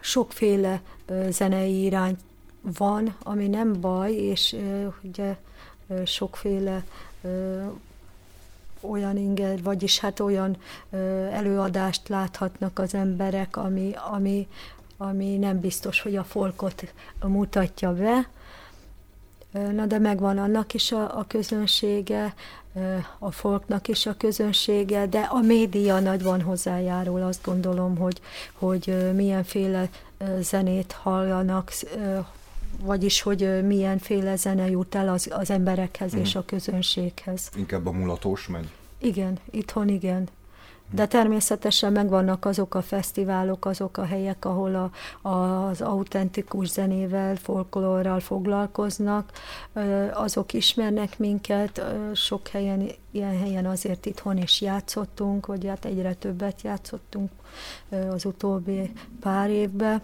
sokféle 0.01 0.81
zenei 1.29 1.83
irány 1.83 2.17
van, 2.61 3.17
ami 3.23 3.49
nem 3.49 3.81
baj, 3.81 4.13
és 4.13 4.57
ugye 5.03 5.37
sokféle 6.05 6.85
olyan 8.81 9.17
inger, 9.17 9.63
vagyis 9.63 9.99
hát 9.99 10.21
olyan 10.21 10.57
előadást 11.31 12.09
láthatnak 12.09 12.79
az 12.79 12.95
emberek, 12.95 13.57
ami, 13.57 13.93
ami, 14.13 14.49
ami 14.97 15.37
nem 15.37 15.61
biztos, 15.61 16.01
hogy 16.01 16.17
a 16.17 16.25
folkot 16.25 16.93
mutatja 17.23 17.93
be. 17.93 18.29
Na 19.53 19.87
de 19.87 19.99
megvan 19.99 20.39
annak 20.39 20.75
is 20.75 20.93
a, 20.93 21.19
a 21.19 21.25
közönsége, 21.29 22.35
a 23.19 23.31
folknak 23.31 23.89
is 23.89 24.07
a 24.07 24.17
közönsége, 24.17 25.07
de 25.07 25.21
a 25.21 25.41
média 25.41 26.01
nagyban 26.01 26.43
hozzájárul, 26.43 27.23
azt 27.23 27.45
gondolom, 27.45 27.97
hogy, 27.97 28.21
hogy 28.53 29.13
milyenféle 29.15 29.89
zenét 30.41 30.93
hallanak, 30.93 31.73
vagyis 32.81 33.23
hogy 33.23 33.67
milyenféle 33.67 34.37
zene 34.37 34.71
jut 34.71 34.95
el 34.95 35.09
az, 35.09 35.29
az 35.31 35.51
emberekhez 35.51 36.15
mm. 36.15 36.19
és 36.19 36.35
a 36.35 36.45
közönséghez. 36.45 37.51
Inkább 37.57 37.87
a 37.87 37.91
mulatós 37.91 38.49
megy? 38.49 38.69
Igen, 38.99 39.39
itthon 39.51 39.89
igen. 39.89 40.29
De 40.95 41.07
természetesen 41.07 41.93
megvannak 41.93 42.45
azok 42.45 42.75
a 42.75 42.83
fesztiválok, 42.83 43.65
azok 43.65 43.97
a 43.97 44.05
helyek, 44.05 44.45
ahol 44.45 44.91
a, 45.23 45.29
az 45.29 45.81
autentikus 45.81 46.69
zenével, 46.69 47.37
folklórral 47.37 48.21
foglalkoznak, 48.21 49.33
azok 50.13 50.53
ismernek 50.53 51.19
minket, 51.19 51.83
sok 52.15 52.49
helyen, 52.49 52.89
ilyen 53.11 53.39
helyen 53.39 53.67
azért 53.67 54.07
itthon 54.07 54.37
is 54.37 54.61
játszottunk, 54.61 55.47
vagy 55.47 55.67
hát 55.67 55.85
egyre 55.85 56.15
többet 56.15 56.63
játszottunk 56.63 57.31
az 58.11 58.25
utóbbi 58.25 58.93
pár 59.21 59.51
évben. 59.51 60.01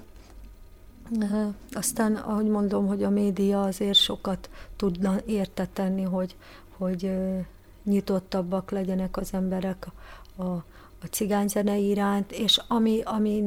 Aztán, 1.72 2.14
ahogy 2.14 2.46
mondom, 2.46 2.86
hogy 2.86 3.02
a 3.02 3.10
média 3.10 3.62
azért 3.62 3.98
sokat 3.98 4.50
tudna 4.76 5.16
értetenni, 5.26 6.02
hogy, 6.02 6.36
hogy 6.76 7.10
nyitottabbak 7.84 8.70
legyenek 8.70 9.16
az 9.16 9.28
emberek 9.32 9.86
a, 10.36 10.42
a 10.42 10.64
cigányzene 11.06 11.76
iránt, 11.76 12.32
és 12.32 12.60
ami, 12.68 13.00
ami 13.04 13.44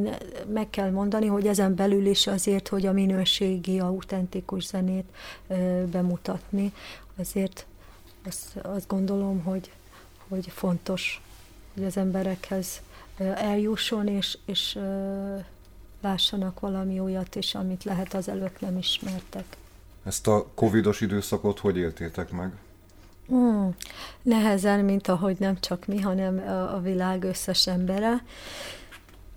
meg 0.54 0.70
kell 0.70 0.92
mondani, 0.92 1.26
hogy 1.26 1.48
ezen 1.48 1.76
belül 1.76 2.06
is 2.06 2.28
azért, 2.28 2.68
hogy 2.68 2.86
a 2.86 2.92
minőségi, 2.92 3.80
autentikus 3.80 4.66
zenét 4.66 5.06
ö, 5.48 5.84
bemutatni, 5.92 6.74
azért 7.18 7.66
azt, 8.28 8.56
azt 8.62 8.88
gondolom, 8.88 9.44
hogy, 9.44 9.72
hogy 10.28 10.48
fontos, 10.48 11.22
hogy 11.74 11.84
az 11.84 11.98
emberekhez 11.98 12.82
eljusson, 13.36 14.08
és, 14.08 14.38
és 14.46 14.76
ö, 14.76 15.36
lássanak 16.02 16.60
valami 16.60 17.00
olyat 17.00 17.36
is, 17.36 17.56
amit 17.56 17.84
lehet 17.84 18.14
az 18.14 18.28
előtt 18.28 18.60
nem 18.60 18.78
ismertek. 18.78 19.46
Ezt 20.04 20.28
a 20.28 20.48
covidos 20.56 21.02
időszakot 21.02 21.60
hogy 21.60 21.78
éltétek 21.78 22.32
meg? 22.32 22.52
Hmm, 23.28 23.76
nehezen, 24.22 24.86
mint 24.86 25.08
ahogy 25.08 25.36
nem 25.40 25.60
csak 25.60 25.86
mi, 25.86 26.00
hanem 26.00 26.38
a, 26.76 26.80
világ 26.80 27.24
összes 27.24 27.68
embere. 27.68 28.24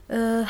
Uh, 0.08 0.46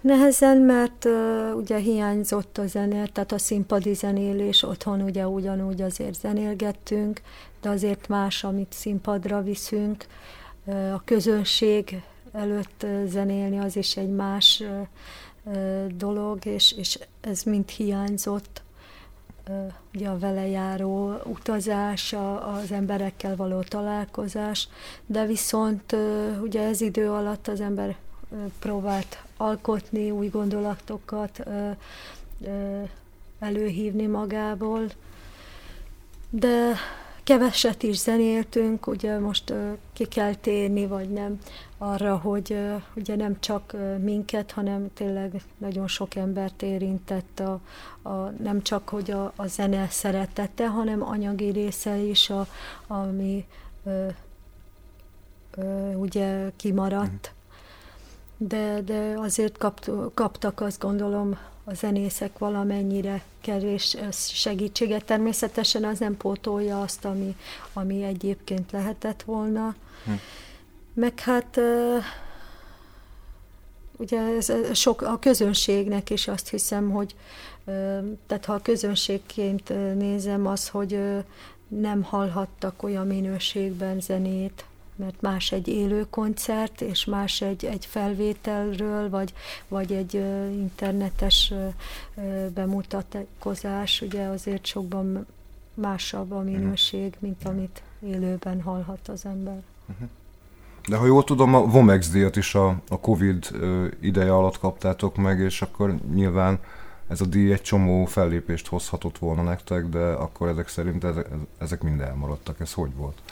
nehezen, 0.00 0.56
mert 0.56 1.08
ugye 1.56 1.78
hiányzott 1.78 2.58
a 2.58 2.66
zene, 2.66 3.06
tehát 3.06 3.32
a 3.32 3.38
színpadi 3.38 3.94
zenélés, 3.94 4.62
otthon 4.62 5.02
ugye 5.02 5.28
ugyanúgy 5.28 5.82
azért 5.82 6.20
zenélgettünk, 6.20 7.20
de 7.60 7.68
azért 7.68 8.08
más, 8.08 8.44
amit 8.44 8.72
színpadra 8.72 9.42
viszünk. 9.42 10.06
A 10.94 11.04
közönség 11.04 12.02
előtt 12.32 12.86
zenélni 13.06 13.58
az 13.58 13.76
is 13.76 13.96
egy 13.96 14.10
más 14.10 14.62
dolog, 15.96 16.46
és, 16.46 16.72
és 16.72 16.98
ez 17.20 17.42
mind 17.42 17.68
hiányzott 17.68 18.62
ugye 19.94 20.08
a 20.08 20.18
vele 20.18 20.46
utazás, 21.24 22.12
az 22.62 22.72
emberekkel 22.72 23.36
való 23.36 23.62
találkozás, 23.62 24.68
de 25.06 25.26
viszont 25.26 25.96
ugye 26.42 26.62
ez 26.62 26.80
idő 26.80 27.10
alatt 27.10 27.48
az 27.48 27.60
ember 27.60 27.96
próbált 28.58 29.22
alkotni, 29.36 30.10
új 30.10 30.28
gondolatokat 30.28 31.42
előhívni 33.38 34.06
magából, 34.06 34.86
de 36.30 36.72
keveset 37.24 37.82
is 37.82 37.98
zenéltünk, 37.98 38.86
ugye 38.86 39.18
most 39.18 39.52
ki 39.92 40.04
kell 40.04 40.34
térni, 40.34 40.86
vagy 40.86 41.10
nem, 41.10 41.38
arra, 41.78 42.16
hogy 42.16 42.58
ugye 42.94 43.16
nem 43.16 43.40
csak 43.40 43.76
minket, 44.00 44.52
hanem 44.52 44.92
tényleg 44.94 45.42
nagyon 45.58 45.88
sok 45.88 46.14
embert 46.14 46.62
érintett 46.62 47.40
a, 47.40 47.60
a 48.08 48.30
nem 48.42 48.62
csak, 48.62 48.88
hogy 48.88 49.10
a, 49.10 49.32
a 49.36 49.46
zene 49.46 49.88
szeretete, 49.90 50.68
hanem 50.68 51.02
anyagi 51.02 51.50
része 51.50 51.96
is, 51.96 52.30
a, 52.30 52.46
ami 52.86 53.46
ö, 53.84 54.06
ö, 55.56 55.92
ugye 55.92 56.50
kimaradt. 56.56 57.32
De, 58.36 58.80
de 58.80 59.14
azért 59.16 59.58
kapt, 59.58 59.90
kaptak 60.14 60.60
azt 60.60 60.80
gondolom 60.80 61.38
a 61.64 61.74
zenészek 61.74 62.38
valamennyire 62.38 63.22
kevés 63.40 63.96
segítséget. 64.32 65.04
Természetesen 65.04 65.84
az 65.84 65.98
nem 65.98 66.16
pótolja 66.16 66.80
azt, 66.80 67.04
ami, 67.04 67.36
ami 67.72 68.02
egyébként 68.02 68.72
lehetett 68.72 69.22
volna. 69.22 69.74
Hm. 70.04 70.12
Meg 70.94 71.20
hát 71.20 71.60
ugye 73.96 74.20
ez 74.20 74.52
sok 74.72 75.02
a 75.02 75.18
közönségnek 75.18 76.10
is 76.10 76.28
azt 76.28 76.48
hiszem, 76.48 76.90
hogy 76.90 77.14
tehát 78.26 78.44
ha 78.44 78.52
a 78.52 78.62
közönségként 78.62 79.68
nézem 79.98 80.46
az, 80.46 80.68
hogy 80.68 80.98
nem 81.68 82.02
hallhattak 82.02 82.82
olyan 82.82 83.06
minőségben 83.06 84.00
zenét, 84.00 84.64
mert 84.96 85.20
más 85.20 85.52
egy 85.52 85.68
élő 85.68 86.06
koncert, 86.10 86.80
és 86.80 87.04
más 87.04 87.40
egy, 87.40 87.64
egy 87.64 87.86
felvételről, 87.86 89.10
vagy, 89.10 89.34
vagy 89.68 89.92
egy 89.92 90.14
internetes 90.52 91.52
bemutatkozás, 92.54 94.00
ugye 94.00 94.22
azért 94.22 94.66
sokban 94.66 95.26
másabb 95.74 96.32
a 96.32 96.40
minőség, 96.40 97.14
mint 97.18 97.44
amit 97.44 97.82
élőben 98.00 98.62
hallhat 98.62 99.08
az 99.08 99.24
ember. 99.24 99.62
Uh-huh. 99.88 100.08
De 100.88 100.96
ha 100.96 101.06
jól 101.06 101.24
tudom, 101.24 101.54
a 101.54 101.60
Vomex 101.66 102.10
díjat 102.10 102.36
is 102.36 102.54
a, 102.54 102.80
a 102.88 103.00
Covid 103.00 103.48
ideje 104.00 104.34
alatt 104.34 104.58
kaptátok 104.58 105.16
meg, 105.16 105.38
és 105.38 105.62
akkor 105.62 105.94
nyilván 106.14 106.58
ez 107.08 107.20
a 107.20 107.26
díj 107.26 107.52
egy 107.52 107.62
csomó 107.62 108.04
fellépést 108.04 108.66
hozhatott 108.66 109.18
volna 109.18 109.42
nektek, 109.42 109.84
de 109.84 110.04
akkor 110.04 110.48
ezek 110.48 110.68
szerint 110.68 111.04
ezek, 111.04 111.28
ezek 111.58 111.82
mind 111.82 112.00
elmaradtak. 112.00 112.60
Ez 112.60 112.72
hogy 112.72 112.94
volt? 112.94 113.22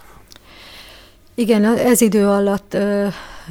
Igen, 1.34 1.64
ez 1.64 2.00
idő 2.00 2.26
alatt 2.26 2.74
ö, 2.74 3.06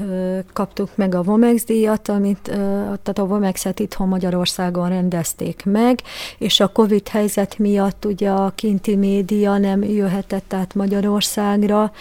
ö, 0.10 0.40
kaptuk 0.54 0.90
meg 0.96 1.16
a 1.16 1.24
Vomex 1.24 1.66
díjat, 1.66 2.10
amit, 2.10 2.48
ö, 2.48 2.54
tehát 2.82 3.20
a 3.20 3.26
Vomex-et 3.26 3.80
itthon 3.80 4.08
Magyarországon 4.08 4.90
rendezték 4.90 5.66
meg, 5.66 6.02
és 6.38 6.60
a 6.60 6.68
Covid 6.68 7.08
helyzet 7.08 7.58
miatt 7.58 8.06
ugye 8.06 8.30
a 8.30 8.52
kinti 8.56 8.96
média 8.96 9.58
nem 9.58 9.84
jöhetett 9.84 10.54
át 10.54 10.76
Magyarországra, 10.76 11.92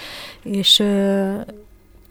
és 0.42 0.78
ö, 0.78 1.34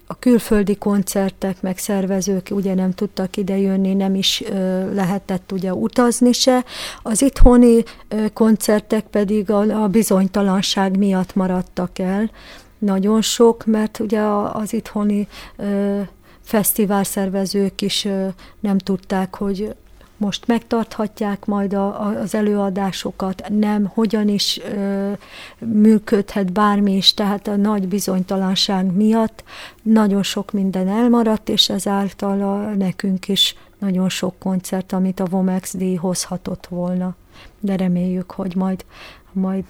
a 0.06 0.18
külföldi 0.18 0.76
koncertek, 0.76 1.62
meg 1.62 1.78
szervezők 1.78 2.48
ugye 2.50 2.74
nem 2.74 2.92
tudtak 2.92 3.36
idejönni, 3.36 3.94
nem 3.94 4.14
is 4.14 4.42
ö, 4.48 4.94
lehetett 4.94 5.52
ugye 5.52 5.74
utazni 5.74 6.32
se. 6.32 6.64
Az 7.02 7.22
itthoni 7.22 7.82
ö, 8.08 8.24
koncertek 8.32 9.04
pedig 9.04 9.50
a, 9.50 9.82
a 9.82 9.88
bizonytalanság 9.88 10.98
miatt 10.98 11.34
maradtak 11.34 11.98
el. 11.98 12.30
Nagyon 12.80 13.22
sok, 13.22 13.64
mert 13.66 13.98
ugye 13.98 14.20
az 14.52 14.72
itthoni 14.72 15.28
ö, 15.56 16.00
fesztiválszervezők 16.40 17.80
is 17.80 18.04
ö, 18.04 18.26
nem 18.60 18.78
tudták, 18.78 19.36
hogy 19.36 19.74
most 20.16 20.46
megtarthatják 20.46 21.44
majd 21.46 21.74
a, 21.74 22.06
a, 22.06 22.20
az 22.20 22.34
előadásokat, 22.34 23.42
nem, 23.48 23.86
hogyan 23.94 24.28
is 24.28 24.60
ö, 24.74 25.12
működhet 25.58 26.52
bármi 26.52 26.96
is, 26.96 27.14
tehát 27.14 27.46
a 27.46 27.56
nagy 27.56 27.88
bizonytalanság 27.88 28.92
miatt 28.92 29.44
nagyon 29.82 30.22
sok 30.22 30.52
minden 30.52 30.88
elmaradt, 30.88 31.48
és 31.48 31.68
ezáltal 31.68 32.42
a, 32.42 32.74
nekünk 32.74 33.28
is 33.28 33.56
nagyon 33.78 34.08
sok 34.08 34.38
koncert, 34.38 34.92
amit 34.92 35.20
a 35.20 35.24
Vomex 35.24 35.76
díj 35.76 35.94
hozhatott 35.94 36.66
volna. 36.66 37.14
De 37.60 37.76
reméljük, 37.76 38.30
hogy 38.30 38.56
majd, 38.56 38.84
majd 39.32 39.64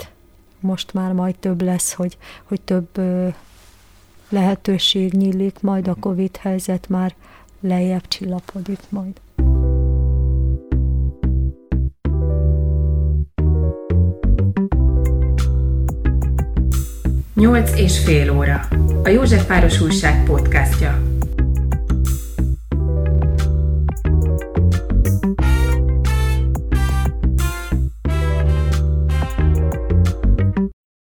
most 0.60 0.94
már 0.94 1.12
majd 1.12 1.34
több 1.34 1.62
lesz, 1.62 1.92
hogy, 1.92 2.16
hogy 2.44 2.60
több 2.60 2.88
lehetőség 4.28 5.12
nyílik, 5.12 5.60
majd 5.60 5.88
a 5.88 5.90
mhm. 5.90 6.00
Covid 6.00 6.36
helyzet 6.36 6.88
már 6.88 7.14
lejjebb 7.60 8.08
csillapodik 8.08 8.80
majd. 8.88 9.20
Nyolc 17.34 17.78
és 17.78 17.98
fél 17.98 18.36
óra. 18.36 18.60
A 19.02 19.08
József 19.08 19.08
Józsefváros 19.08 19.80
Újság 19.80 20.24
podcastja. 20.24 21.19